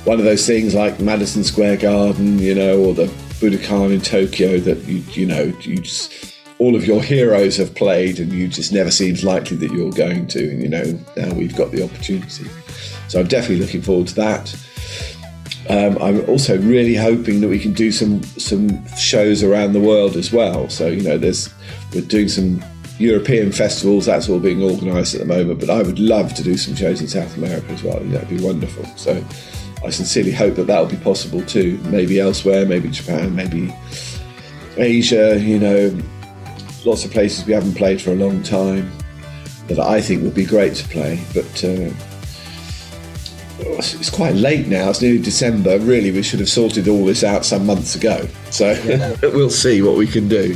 one 0.05 0.19
of 0.19 0.25
those 0.25 0.45
things 0.45 0.73
like 0.73 0.99
Madison 0.99 1.43
Square 1.43 1.77
Garden, 1.77 2.39
you 2.39 2.55
know, 2.55 2.79
or 2.79 2.93
the 2.93 3.05
Budokan 3.39 3.93
in 3.93 4.01
Tokyo 4.01 4.59
that 4.59 4.77
you 4.85 4.97
you 5.11 5.25
know 5.25 5.53
you 5.61 5.77
just 5.77 6.29
all 6.59 6.75
of 6.75 6.85
your 6.85 7.01
heroes 7.01 7.55
have 7.55 7.73
played 7.73 8.19
and 8.19 8.33
you 8.33 8.47
just 8.47 8.73
never 8.73 8.91
seems 8.91 9.23
likely 9.23 9.55
that 9.57 9.71
you're 9.71 9.91
going 9.91 10.27
to 10.27 10.49
and 10.51 10.61
you 10.61 10.69
know 10.69 10.99
now 11.15 11.33
we've 11.33 11.55
got 11.55 11.71
the 11.71 11.81
opportunity 11.81 12.45
so 13.07 13.19
i'm 13.19 13.27
definitely 13.27 13.63
looking 13.63 13.81
forward 13.81 14.07
to 14.07 14.15
that 14.15 14.53
um, 15.69 15.97
i'm 16.01 16.27
also 16.29 16.57
really 16.57 16.95
hoping 16.95 17.41
that 17.41 17.47
we 17.47 17.59
can 17.59 17.73
do 17.73 17.91
some 17.91 18.23
some 18.23 18.85
shows 18.95 19.43
around 19.43 19.73
the 19.73 19.79
world 19.79 20.15
as 20.15 20.31
well. 20.31 20.69
So 20.69 20.87
you 20.87 21.01
know 21.01 21.17
there's 21.17 21.53
we're 21.93 22.01
doing 22.01 22.27
some 22.27 22.63
european 22.97 23.51
festivals 23.51 24.05
that's 24.07 24.27
all 24.27 24.39
being 24.39 24.61
organized 24.61 25.15
at 25.15 25.21
the 25.21 25.25
moment 25.25 25.57
but 25.57 25.69
i 25.69 25.81
would 25.81 25.99
love 25.99 26.33
to 26.33 26.43
do 26.43 26.57
some 26.57 26.75
shows 26.75 26.99
in 26.99 27.07
south 27.07 27.37
america 27.37 27.71
as 27.71 27.83
well. 27.83 27.99
That'd 27.99 28.29
be 28.29 28.43
wonderful. 28.43 28.85
So 28.97 29.23
i 29.85 29.89
sincerely 29.89 30.31
hope 30.31 30.55
that 30.55 30.67
that'll 30.67 30.85
be 30.85 30.97
possible 30.97 31.41
too 31.45 31.79
maybe 31.85 32.19
elsewhere 32.19 32.65
maybe 32.65 32.89
japan 32.89 33.35
maybe 33.35 33.73
asia 34.77 35.39
you 35.39 35.59
know. 35.59 35.97
Lots 36.85 37.03
of 37.03 37.11
places 37.11 37.45
we 37.45 37.51
haven't 37.51 37.75
played 37.75 38.01
for 38.01 38.11
a 38.11 38.15
long 38.15 38.41
time 38.41 38.89
that 39.67 39.79
I 39.79 40.01
think 40.01 40.23
would 40.23 40.33
be 40.33 40.45
great 40.45 40.75
to 40.75 40.87
play. 40.87 41.19
But 41.33 41.63
uh, 41.63 41.91
it's 43.59 44.09
quite 44.09 44.35
late 44.35 44.67
now. 44.67 44.89
It's 44.89 45.01
nearly 45.01 45.19
December. 45.19 45.79
Really, 45.79 46.11
we 46.11 46.23
should 46.23 46.39
have 46.39 46.49
sorted 46.49 46.87
all 46.87 47.05
this 47.05 47.23
out 47.23 47.45
some 47.45 47.65
months 47.65 47.95
ago. 47.95 48.27
So 48.49 48.71
yeah. 48.71 49.15
we'll 49.21 49.49
see 49.49 49.81
what 49.81 49.97
we 49.97 50.07
can 50.07 50.27
do. 50.27 50.55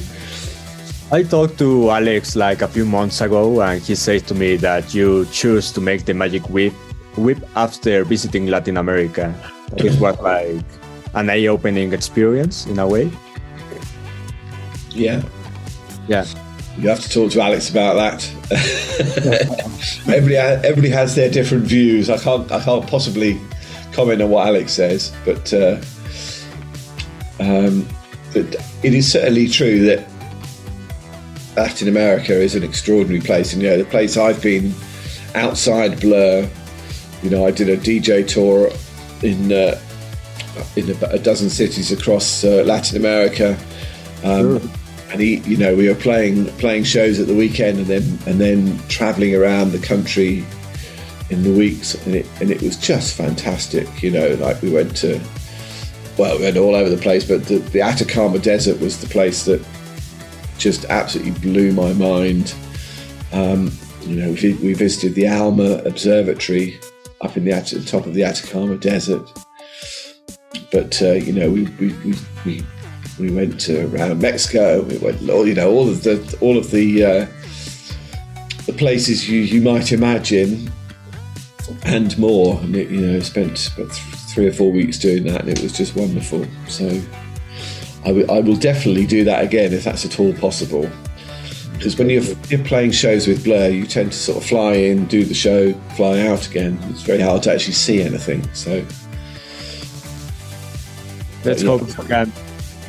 I 1.12 1.24
talked 1.24 1.60
to 1.60 1.92
Alex 1.92 2.36
like 2.36 2.62
a 2.62 2.68
few 2.68 2.86
months 2.86 3.22
ago, 3.22 3.62
and 3.62 3.82
he 3.82 3.96
said 3.96 4.26
to 4.28 4.36
me 4.36 4.56
that 4.58 4.94
you 4.94 5.26
choose 5.32 5.72
to 5.74 5.82
make 5.82 6.06
the 6.06 6.14
magic 6.14 6.50
whip 6.50 6.74
whip 7.18 7.38
after 7.56 8.04
visiting 8.04 8.48
Latin 8.48 8.78
America. 8.78 9.34
It 9.78 10.00
was 10.00 10.20
like 10.20 10.64
an 11.14 11.30
eye-opening 11.30 11.94
experience 11.94 12.66
in 12.66 12.80
a 12.80 12.88
way. 12.88 13.12
Yeah, 14.90 15.22
yeah. 16.08 16.26
You 16.78 16.90
have 16.90 17.02
to 17.02 17.10
talk 17.10 17.32
to 17.34 17.42
Alex 17.42 17.70
about 17.70 17.96
that. 17.96 18.30
everybody, 20.08 20.36
everybody 20.38 20.90
has 20.90 21.14
their 21.16 21.30
different 21.30 21.66
views. 21.66 22.10
I 22.10 22.18
can't, 22.18 22.52
I 22.52 22.64
can't 22.64 22.88
possibly 22.88 23.40
comment 23.92 24.22
on 24.22 24.30
what 24.30 24.48
Alex 24.48 24.74
says, 24.74 25.16
but, 25.24 25.54
uh, 25.54 25.80
um, 27.40 27.88
it 28.34 28.94
is 28.94 29.12
certainly 29.12 29.48
true 29.48 29.86
that 29.86 30.08
Latin 31.56 31.88
America 31.88 32.34
is 32.34 32.56
an 32.56 32.64
extraordinary 32.64 33.22
place, 33.22 33.54
and 33.54 33.62
you 33.62 33.70
know 33.70 33.78
the 33.78 33.86
place 33.86 34.18
I've 34.18 34.42
been 34.42 34.74
outside 35.36 36.00
Blur. 36.00 36.50
You 37.22 37.30
know, 37.30 37.46
I 37.46 37.52
did 37.52 37.70
a 37.70 37.78
DJ 37.78 38.28
tour 38.28 38.72
in 39.22 39.52
uh, 39.52 39.80
in 40.76 40.90
a, 40.90 41.08
a, 41.10 41.20
dozen 41.20 41.52
cities 41.52 41.92
across 41.92 42.44
uh, 42.44 42.64
Latin 42.66 42.98
America. 42.98 43.58
Um, 44.24 44.60
sure 44.60 44.83
and 45.14 45.22
he, 45.22 45.36
you 45.42 45.58
know, 45.58 45.76
we 45.76 45.88
were 45.88 45.96
playing 45.96 46.48
playing 46.58 46.84
shows 46.84 47.20
at 47.20 47.28
the 47.28 47.36
weekend, 47.36 47.78
and 47.78 47.86
then 47.86 48.20
and 48.26 48.42
then 48.42 48.80
traveling 48.90 49.36
around 49.36 49.72
the 49.72 49.78
country 49.78 50.44
in 51.30 51.44
the 51.44 51.54
weeks, 51.54 51.94
and 52.08 52.16
it 52.16 52.28
and 52.42 52.50
it 52.50 52.64
was 52.64 52.76
just 52.78 53.16
fantastic. 53.16 54.02
You 54.02 54.10
know, 54.10 54.30
like 54.40 54.60
we 54.64 54.72
went 54.72 54.98
to, 54.98 55.22
well, 56.18 56.36
we 56.38 56.46
went 56.46 56.58
all 56.58 56.74
over 56.74 56.90
the 56.90 56.98
place, 56.98 57.28
but 57.28 57.46
the, 57.46 57.60
the 57.60 57.80
Atacama 57.80 58.40
Desert 58.40 58.82
was 58.82 59.00
the 59.00 59.08
place 59.08 59.46
that 59.46 59.64
just 60.58 60.86
absolutely 60.86 61.40
blew 61.40 61.72
my 61.74 61.94
mind. 61.94 62.56
Um, 63.32 63.72
you 64.02 64.16
know, 64.16 64.32
we, 64.42 64.54
we, 64.56 64.74
visited 64.74 65.14
the 65.14 65.28
ALMA 65.28 65.84
Observatory 65.86 66.80
up 67.22 67.38
in 67.38 67.46
the, 67.46 67.52
the 67.52 67.86
top 67.86 68.06
of 68.06 68.16
the 68.16 68.24
Atacama 68.24 68.78
Desert. 68.78 69.28
But 70.72 71.00
uh, 71.04 71.14
you 71.14 71.34
know, 71.34 71.52
we, 71.52 71.66
we, 71.80 71.94
we, 72.04 72.16
we 72.46 72.66
we 73.20 73.32
went 73.32 73.60
to 73.62 73.86
around 73.94 74.22
Mexico. 74.22 74.82
We 74.82 74.98
went, 74.98 75.22
you 75.22 75.54
know, 75.54 75.72
all 75.72 75.88
of 75.88 76.04
the 76.04 76.38
all 76.42 76.58
of 76.58 76.72
the 76.72 77.06
uh, 77.06 77.28
the 78.66 78.74
places 78.74 79.30
you, 79.30 79.42
you 79.42 79.62
might 79.62 79.92
imagine, 79.92 80.72
and 81.84 82.18
more. 82.18 82.60
And 82.62 82.76
it, 82.76 82.90
you 82.90 83.02
know, 83.02 83.20
spent 83.20 83.70
about 83.76 83.92
three 83.92 84.48
or 84.48 84.54
four 84.54 84.72
weeks 84.72 84.98
doing 84.98 85.24
that, 85.26 85.42
and 85.42 85.50
it 85.50 85.62
was 85.62 85.74
just 85.74 85.96
wonderful. 85.96 86.46
So, 86.68 87.02
I, 88.04 88.08
w- 88.08 88.28
I 88.28 88.40
will 88.40 88.56
definitely 88.56 89.06
do 89.06 89.24
that 89.26 89.44
again 89.44 89.74
if 89.74 89.84
that's 89.84 90.06
at 90.06 90.20
all 90.20 90.34
possible. 90.34 90.90
Because 91.74 91.98
when 91.98 92.10
you're, 92.10 92.24
you're 92.48 92.64
playing 92.64 92.92
shows 92.92 93.28
with 93.28 93.44
Blur, 93.44 93.68
you 93.68 93.86
tend 93.86 94.14
to 94.14 94.18
sort 94.18 94.38
of 94.38 94.48
fly 94.48 94.74
in, 94.74 95.06
do 95.06 95.26
the 95.26 95.34
show, 95.34 95.74
fly 95.96 96.22
out 96.22 96.48
again. 96.48 96.80
It's 96.84 97.02
very 97.02 97.20
hard 97.20 97.44
to 97.44 97.54
actually 97.54 97.74
see 97.74 98.02
anything. 98.02 98.48
So. 98.54 98.86
Let's 101.44 101.62
hope 101.62 102.00
again 102.00 102.32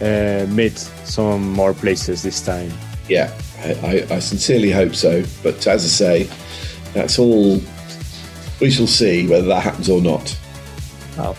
uh, 0.00 0.46
meet 0.50 0.78
some 1.04 1.52
more 1.52 1.74
places 1.74 2.22
this 2.22 2.44
time. 2.44 2.72
Yeah, 3.08 3.32
I, 3.60 4.06
I, 4.10 4.18
sincerely 4.18 4.70
hope 4.70 4.94
so. 4.94 5.22
But 5.42 5.66
as 5.66 5.84
I 5.84 5.88
say, 5.88 6.30
that's 6.92 7.18
all. 7.18 7.60
We 8.60 8.70
shall 8.70 8.86
see 8.86 9.26
whether 9.26 9.46
that 9.48 9.62
happens 9.62 9.88
or 9.90 10.00
not. 10.00 10.38
Oh. 11.18 11.36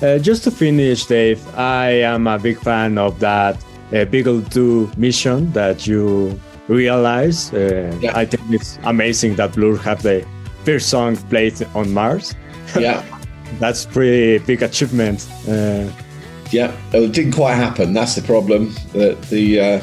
Uh, 0.00 0.18
just 0.18 0.44
to 0.44 0.50
finish, 0.50 1.06
Dave, 1.06 1.44
I 1.56 1.90
am 2.02 2.26
a 2.26 2.38
big 2.38 2.60
fan 2.60 2.98
of 2.98 3.18
that 3.20 3.56
uh, 3.92 4.04
Beagle 4.04 4.42
2 4.42 4.92
mission 4.96 5.50
that 5.52 5.86
you 5.86 6.38
realize. 6.68 7.52
Uh, 7.52 7.96
yeah. 8.00 8.16
I 8.16 8.24
think 8.24 8.42
it's 8.50 8.78
amazing 8.84 9.36
that 9.36 9.54
Blur 9.54 9.76
have 9.78 10.02
the 10.02 10.24
first 10.64 10.88
song 10.88 11.16
played 11.16 11.60
on 11.74 11.92
Mars. 11.92 12.34
Yeah. 12.78 13.02
That's 13.60 13.86
pretty 13.86 14.44
big 14.44 14.62
achievement. 14.62 15.26
Uh, 15.48 15.88
yeah, 16.50 16.76
it 16.92 17.12
didn't 17.12 17.32
quite 17.32 17.54
happen. 17.54 17.92
That's 17.92 18.14
the 18.14 18.22
problem. 18.22 18.74
The 18.92 19.16
the, 19.30 19.60
uh, 19.60 19.82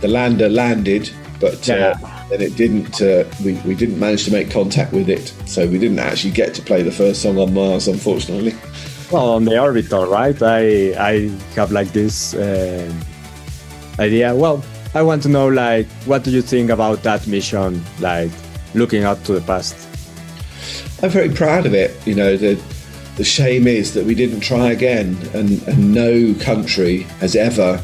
the 0.00 0.08
lander 0.08 0.48
landed, 0.48 1.10
but 1.40 1.68
uh, 1.68 1.94
then 2.30 2.42
it 2.42 2.56
didn't. 2.56 3.00
Uh, 3.00 3.24
we 3.44 3.54
we 3.64 3.74
didn't 3.74 3.98
manage 3.98 4.24
to 4.24 4.32
make 4.32 4.50
contact 4.50 4.92
with 4.92 5.08
it, 5.08 5.32
so 5.46 5.66
we 5.66 5.78
didn't 5.78 5.98
actually 5.98 6.32
get 6.32 6.54
to 6.54 6.62
play 6.62 6.82
the 6.82 6.92
first 6.92 7.22
song 7.22 7.38
on 7.38 7.54
Mars, 7.54 7.88
unfortunately. 7.88 8.54
Well, 9.10 9.30
on 9.30 9.44
the 9.44 9.58
orbital, 9.58 10.06
right? 10.06 10.40
I 10.42 10.94
I 10.98 11.30
have 11.54 11.72
like 11.72 11.92
this 11.92 12.34
uh, 12.34 12.92
idea. 13.98 14.34
Well, 14.34 14.64
I 14.94 15.02
want 15.02 15.22
to 15.22 15.28
know 15.28 15.48
like 15.48 15.86
what 16.04 16.24
do 16.24 16.30
you 16.30 16.42
think 16.42 16.70
about 16.70 17.02
that 17.02 17.26
mission? 17.26 17.82
Like 18.00 18.30
looking 18.74 19.04
out 19.04 19.24
to 19.24 19.32
the 19.32 19.40
past. 19.40 19.76
I'm 21.02 21.10
very 21.10 21.28
proud 21.30 21.66
of 21.66 21.74
it. 21.74 21.94
You 22.06 22.14
know, 22.14 22.36
the 22.36 22.60
the 23.16 23.24
shame 23.24 23.66
is 23.66 23.94
that 23.94 24.04
we 24.04 24.14
didn't 24.14 24.40
try 24.40 24.70
again, 24.72 25.16
and, 25.34 25.62
and 25.66 25.92
no 25.94 26.34
country 26.34 27.02
has 27.20 27.34
ever, 27.34 27.82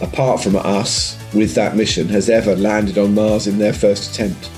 apart 0.00 0.42
from 0.42 0.56
us, 0.56 1.16
with 1.32 1.54
that 1.54 1.76
mission, 1.76 2.08
has 2.08 2.28
ever 2.28 2.56
landed 2.56 2.98
on 2.98 3.14
Mars 3.14 3.46
in 3.46 3.58
their 3.58 3.72
first 3.72 4.12
attempt. 4.12 4.50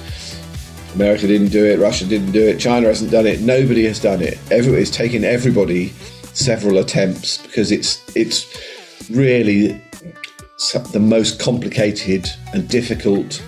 America 0.94 1.26
didn't 1.26 1.48
do 1.48 1.64
it, 1.64 1.78
Russia 1.78 2.06
didn't 2.06 2.32
do 2.32 2.46
it, 2.46 2.58
China 2.58 2.86
hasn't 2.86 3.10
done 3.10 3.26
it, 3.26 3.40
nobody 3.40 3.84
has 3.84 4.00
done 4.00 4.22
it. 4.22 4.38
Every, 4.50 4.74
it's 4.74 4.90
taken 4.90 5.24
everybody 5.24 5.92
several 6.34 6.78
attempts 6.78 7.38
because 7.38 7.70
it's 7.70 8.02
it's 8.16 8.46
really 9.10 9.80
the 10.92 11.00
most 11.00 11.38
complicated 11.38 12.28
and 12.54 12.68
difficult 12.68 13.42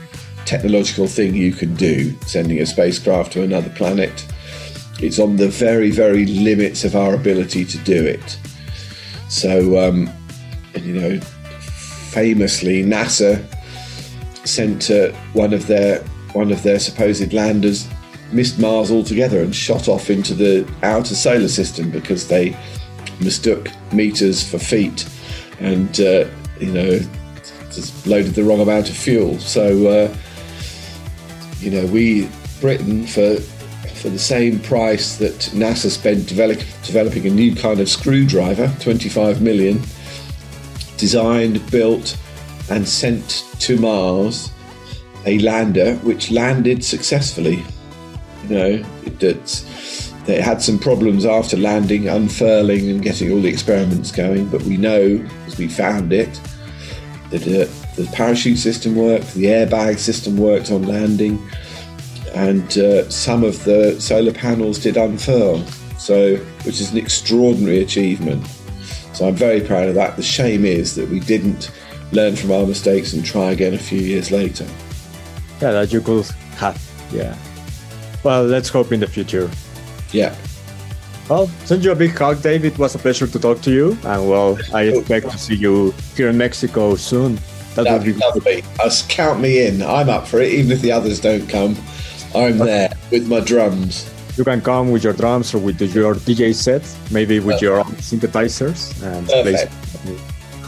technological 0.45 1.07
thing 1.07 1.35
you 1.35 1.53
can 1.53 1.75
do, 1.75 2.15
sending 2.23 2.59
a 2.61 2.67
spacecraft 2.67 3.33
to 3.33 3.43
another 3.43 3.71
planet. 3.71 4.27
It's 5.01 5.19
on 5.19 5.37
the 5.37 5.49
very, 5.49 5.91
very 5.91 6.27
limits 6.27 6.85
of 6.85 6.95
our 6.95 7.15
ability 7.15 7.65
to 7.65 7.79
do 7.79 8.05
it. 8.05 8.39
So, 9.29 9.89
um, 9.89 10.11
you 10.81 11.01
know, 11.01 11.21
famously, 11.21 12.85
NASA 12.85 13.45
sent 14.47 14.91
uh, 14.91 15.11
one 15.33 15.53
of 15.53 15.67
their 15.67 16.01
one 16.33 16.51
of 16.51 16.63
their 16.63 16.79
supposed 16.79 17.33
landers 17.33 17.89
missed 18.33 18.59
Mars 18.59 18.91
altogether 18.91 19.41
and 19.41 19.55
shot 19.55 19.89
off 19.89 20.11
into 20.11 20.35
the 20.35 20.69
outer 20.83 21.15
solar 21.15 21.49
system 21.49 21.91
because 21.91 22.27
they 22.27 22.57
mistook 23.21 23.71
meters 23.93 24.49
for 24.49 24.59
feet 24.59 25.09
and 25.61 26.01
uh, 26.01 26.27
you 26.59 26.73
know 26.73 26.99
just 27.73 28.07
loaded 28.07 28.35
the 28.35 28.43
wrong 28.43 28.61
amount 28.61 28.91
of 28.91 28.97
fuel. 28.97 29.39
So 29.39 29.87
uh, 29.87 30.17
you 31.61 31.71
know 31.71 31.87
we 31.87 32.29
Britain 32.61 33.07
for 33.07 33.37
for 34.05 34.11
the 34.11 34.19
same 34.19 34.59
price 34.61 35.17
that 35.17 35.33
NASA 35.55 35.89
spent 35.89 36.29
develop, 36.29 36.59
developing 36.83 37.27
a 37.27 37.31
new 37.31 37.55
kind 37.57 37.81
of 37.81 37.89
screwdriver, 37.89 38.71
25 38.81 39.41
million, 39.41 39.81
designed, 40.99 41.65
built, 41.71 42.15
and 42.69 42.87
sent 42.87 43.47
to 43.61 43.79
Mars 43.79 44.51
a 45.25 45.39
lander 45.39 45.95
which 46.03 46.31
landed 46.31 46.85
successfully. 46.85 47.65
You 48.47 48.55
know, 48.55 48.85
it, 49.07 49.23
it, 49.23 49.65
had 50.29 50.61
some 50.61 50.79
problems 50.79 51.25
after 51.25 51.57
landing, 51.57 52.07
unfurling, 52.07 52.91
and 52.91 53.01
getting 53.01 53.33
all 53.33 53.41
the 53.41 53.49
experiments 53.49 54.13
going, 54.13 54.49
but 54.51 54.61
we 54.65 54.77
know, 54.77 55.27
as 55.47 55.57
we 55.57 55.67
found 55.67 56.13
it, 56.13 56.39
that 57.31 57.41
uh, 57.41 57.73
the 57.97 58.07
parachute 58.13 58.59
system 58.59 58.97
worked, 58.97 59.33
the 59.33 59.47
airbag 59.47 59.97
system 59.97 60.37
worked 60.37 60.71
on 60.71 60.83
landing 60.83 61.43
and 62.35 62.79
uh, 62.79 63.09
some 63.11 63.45
of 63.45 63.63
the 63.65 63.99
solar 64.01 64.33
panels 64.33 64.79
did 64.79 64.97
unfurl, 64.97 65.65
so 65.99 66.37
which 66.65 66.81
is 66.81 66.93
an 66.93 66.99
extraordinary 66.99 67.81
achievement. 67.81 68.47
So 69.13 69.29
I'm 69.29 69.37
very 69.37 69.61
proud 69.61 69.89
of 69.89 69.95
that. 69.95 70.17
The 70.17 70.23
shame 70.23 70.65
is 70.65 70.97
that 70.97 71.09
we 71.09 71.21
didn't 71.21 71.71
learn 72.13 72.37
from 72.37 72.51
our 72.51 72.67
mistakes 72.67 73.13
and 73.13 73.25
try 73.25 73.53
again 73.53 73.75
a 73.75 73.79
few 73.79 74.01
years 74.01 74.31
later. 74.31 74.67
Yeah, 75.61 75.73
that 75.73 75.93
you 75.93 76.01
could 76.01 76.27
have. 76.57 76.81
Yeah. 77.13 77.37
Well, 78.25 78.45
let's 78.45 78.69
hope 78.69 78.93
in 78.93 79.01
the 79.01 79.07
future. 79.07 79.51
Yeah. 80.11 80.35
Well, 81.29 81.47
send 81.65 81.85
you 81.85 81.93
a 81.93 81.95
big 81.95 82.11
hug, 82.11 82.43
Dave. 82.43 82.65
It 82.65 82.77
was 82.79 82.95
a 82.95 82.99
pleasure 82.99 83.27
to 83.27 83.39
talk 83.39 83.63
to 83.63 83.71
you, 83.71 83.97
and 84.05 84.29
well, 84.29 84.59
I 84.75 84.83
expect 84.83 85.31
to 85.31 85.39
see 85.39 85.55
you 85.55 85.95
here 86.17 86.29
in 86.29 86.37
Mexico 86.37 86.97
soon. 86.97 87.39
That 87.77 87.91
would 87.91 88.05
be 88.05 88.13
lovely. 88.13 88.63
Us 88.81 89.07
count 89.09 89.41
me 89.41 89.67
in. 89.67 89.83
I'm 89.83 90.09
up 90.09 90.27
for 90.29 90.41
it, 90.41 90.53
even 90.53 90.71
if 90.71 90.81
the 90.81 90.93
others 90.93 91.21
don't 91.21 91.49
come. 91.49 91.77
I'm 92.35 92.59
there 92.59 92.91
with 93.11 93.29
my 93.29 93.41
drums. 93.41 94.11
You 94.37 94.45
can 94.45 94.61
come 94.61 94.91
with 94.91 95.05
your 95.05 95.13
drums 95.13 95.55
or 95.55 95.59
with 95.59 95.79
the, 95.79 95.87
your 95.87 96.15
DJ 96.17 96.53
set, 96.55 96.83
maybe 97.11 97.39
with 97.39 97.61
Perfect. 97.61 97.63
your 97.63 97.85
synthesizers. 98.03 98.91
And 99.03 99.29
Perfect. 99.29 99.73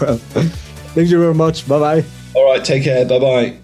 Well, 0.00 0.18
thank 0.94 1.08
you 1.08 1.18
very 1.18 1.34
much. 1.34 1.66
Bye 1.68 1.78
bye. 1.78 2.04
All 2.34 2.52
right, 2.52 2.64
take 2.64 2.84
care. 2.84 3.04
Bye 3.04 3.18
bye. 3.18 3.58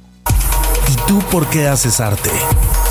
¿Y 0.88 0.96
tú 1.06 1.20
por 1.30 1.46
qué 1.50 1.68
haces 1.68 2.00
arte? 2.00 2.30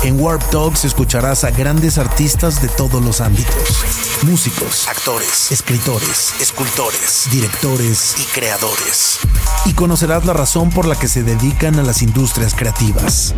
En 0.04 0.18
Warp 0.20 0.42
Talks 0.50 0.84
escucharás 0.84 1.44
a 1.44 1.50
grandes 1.50 1.98
artistas 1.98 2.60
de 2.62 2.68
todos 2.68 3.02
los 3.04 3.20
ámbitos. 3.20 4.01
Músicos, 4.26 4.86
actores, 4.86 5.50
escritores, 5.50 6.34
escultores, 6.40 7.26
directores 7.32 8.14
y 8.20 8.24
creadores. 8.26 9.18
Y 9.66 9.72
conocerás 9.72 10.24
la 10.24 10.32
razón 10.32 10.70
por 10.70 10.86
la 10.86 10.96
que 10.96 11.08
se 11.08 11.24
dedican 11.24 11.80
a 11.80 11.82
las 11.82 12.02
industrias 12.02 12.54
creativas. 12.54 13.34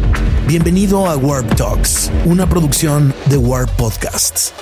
Bienvenido 0.46 1.08
a 1.08 1.16
Warp 1.16 1.56
Talks, 1.56 2.10
una 2.26 2.46
producción 2.46 3.14
de 3.26 3.38
Warp 3.38 3.70
Podcasts. 3.76 4.52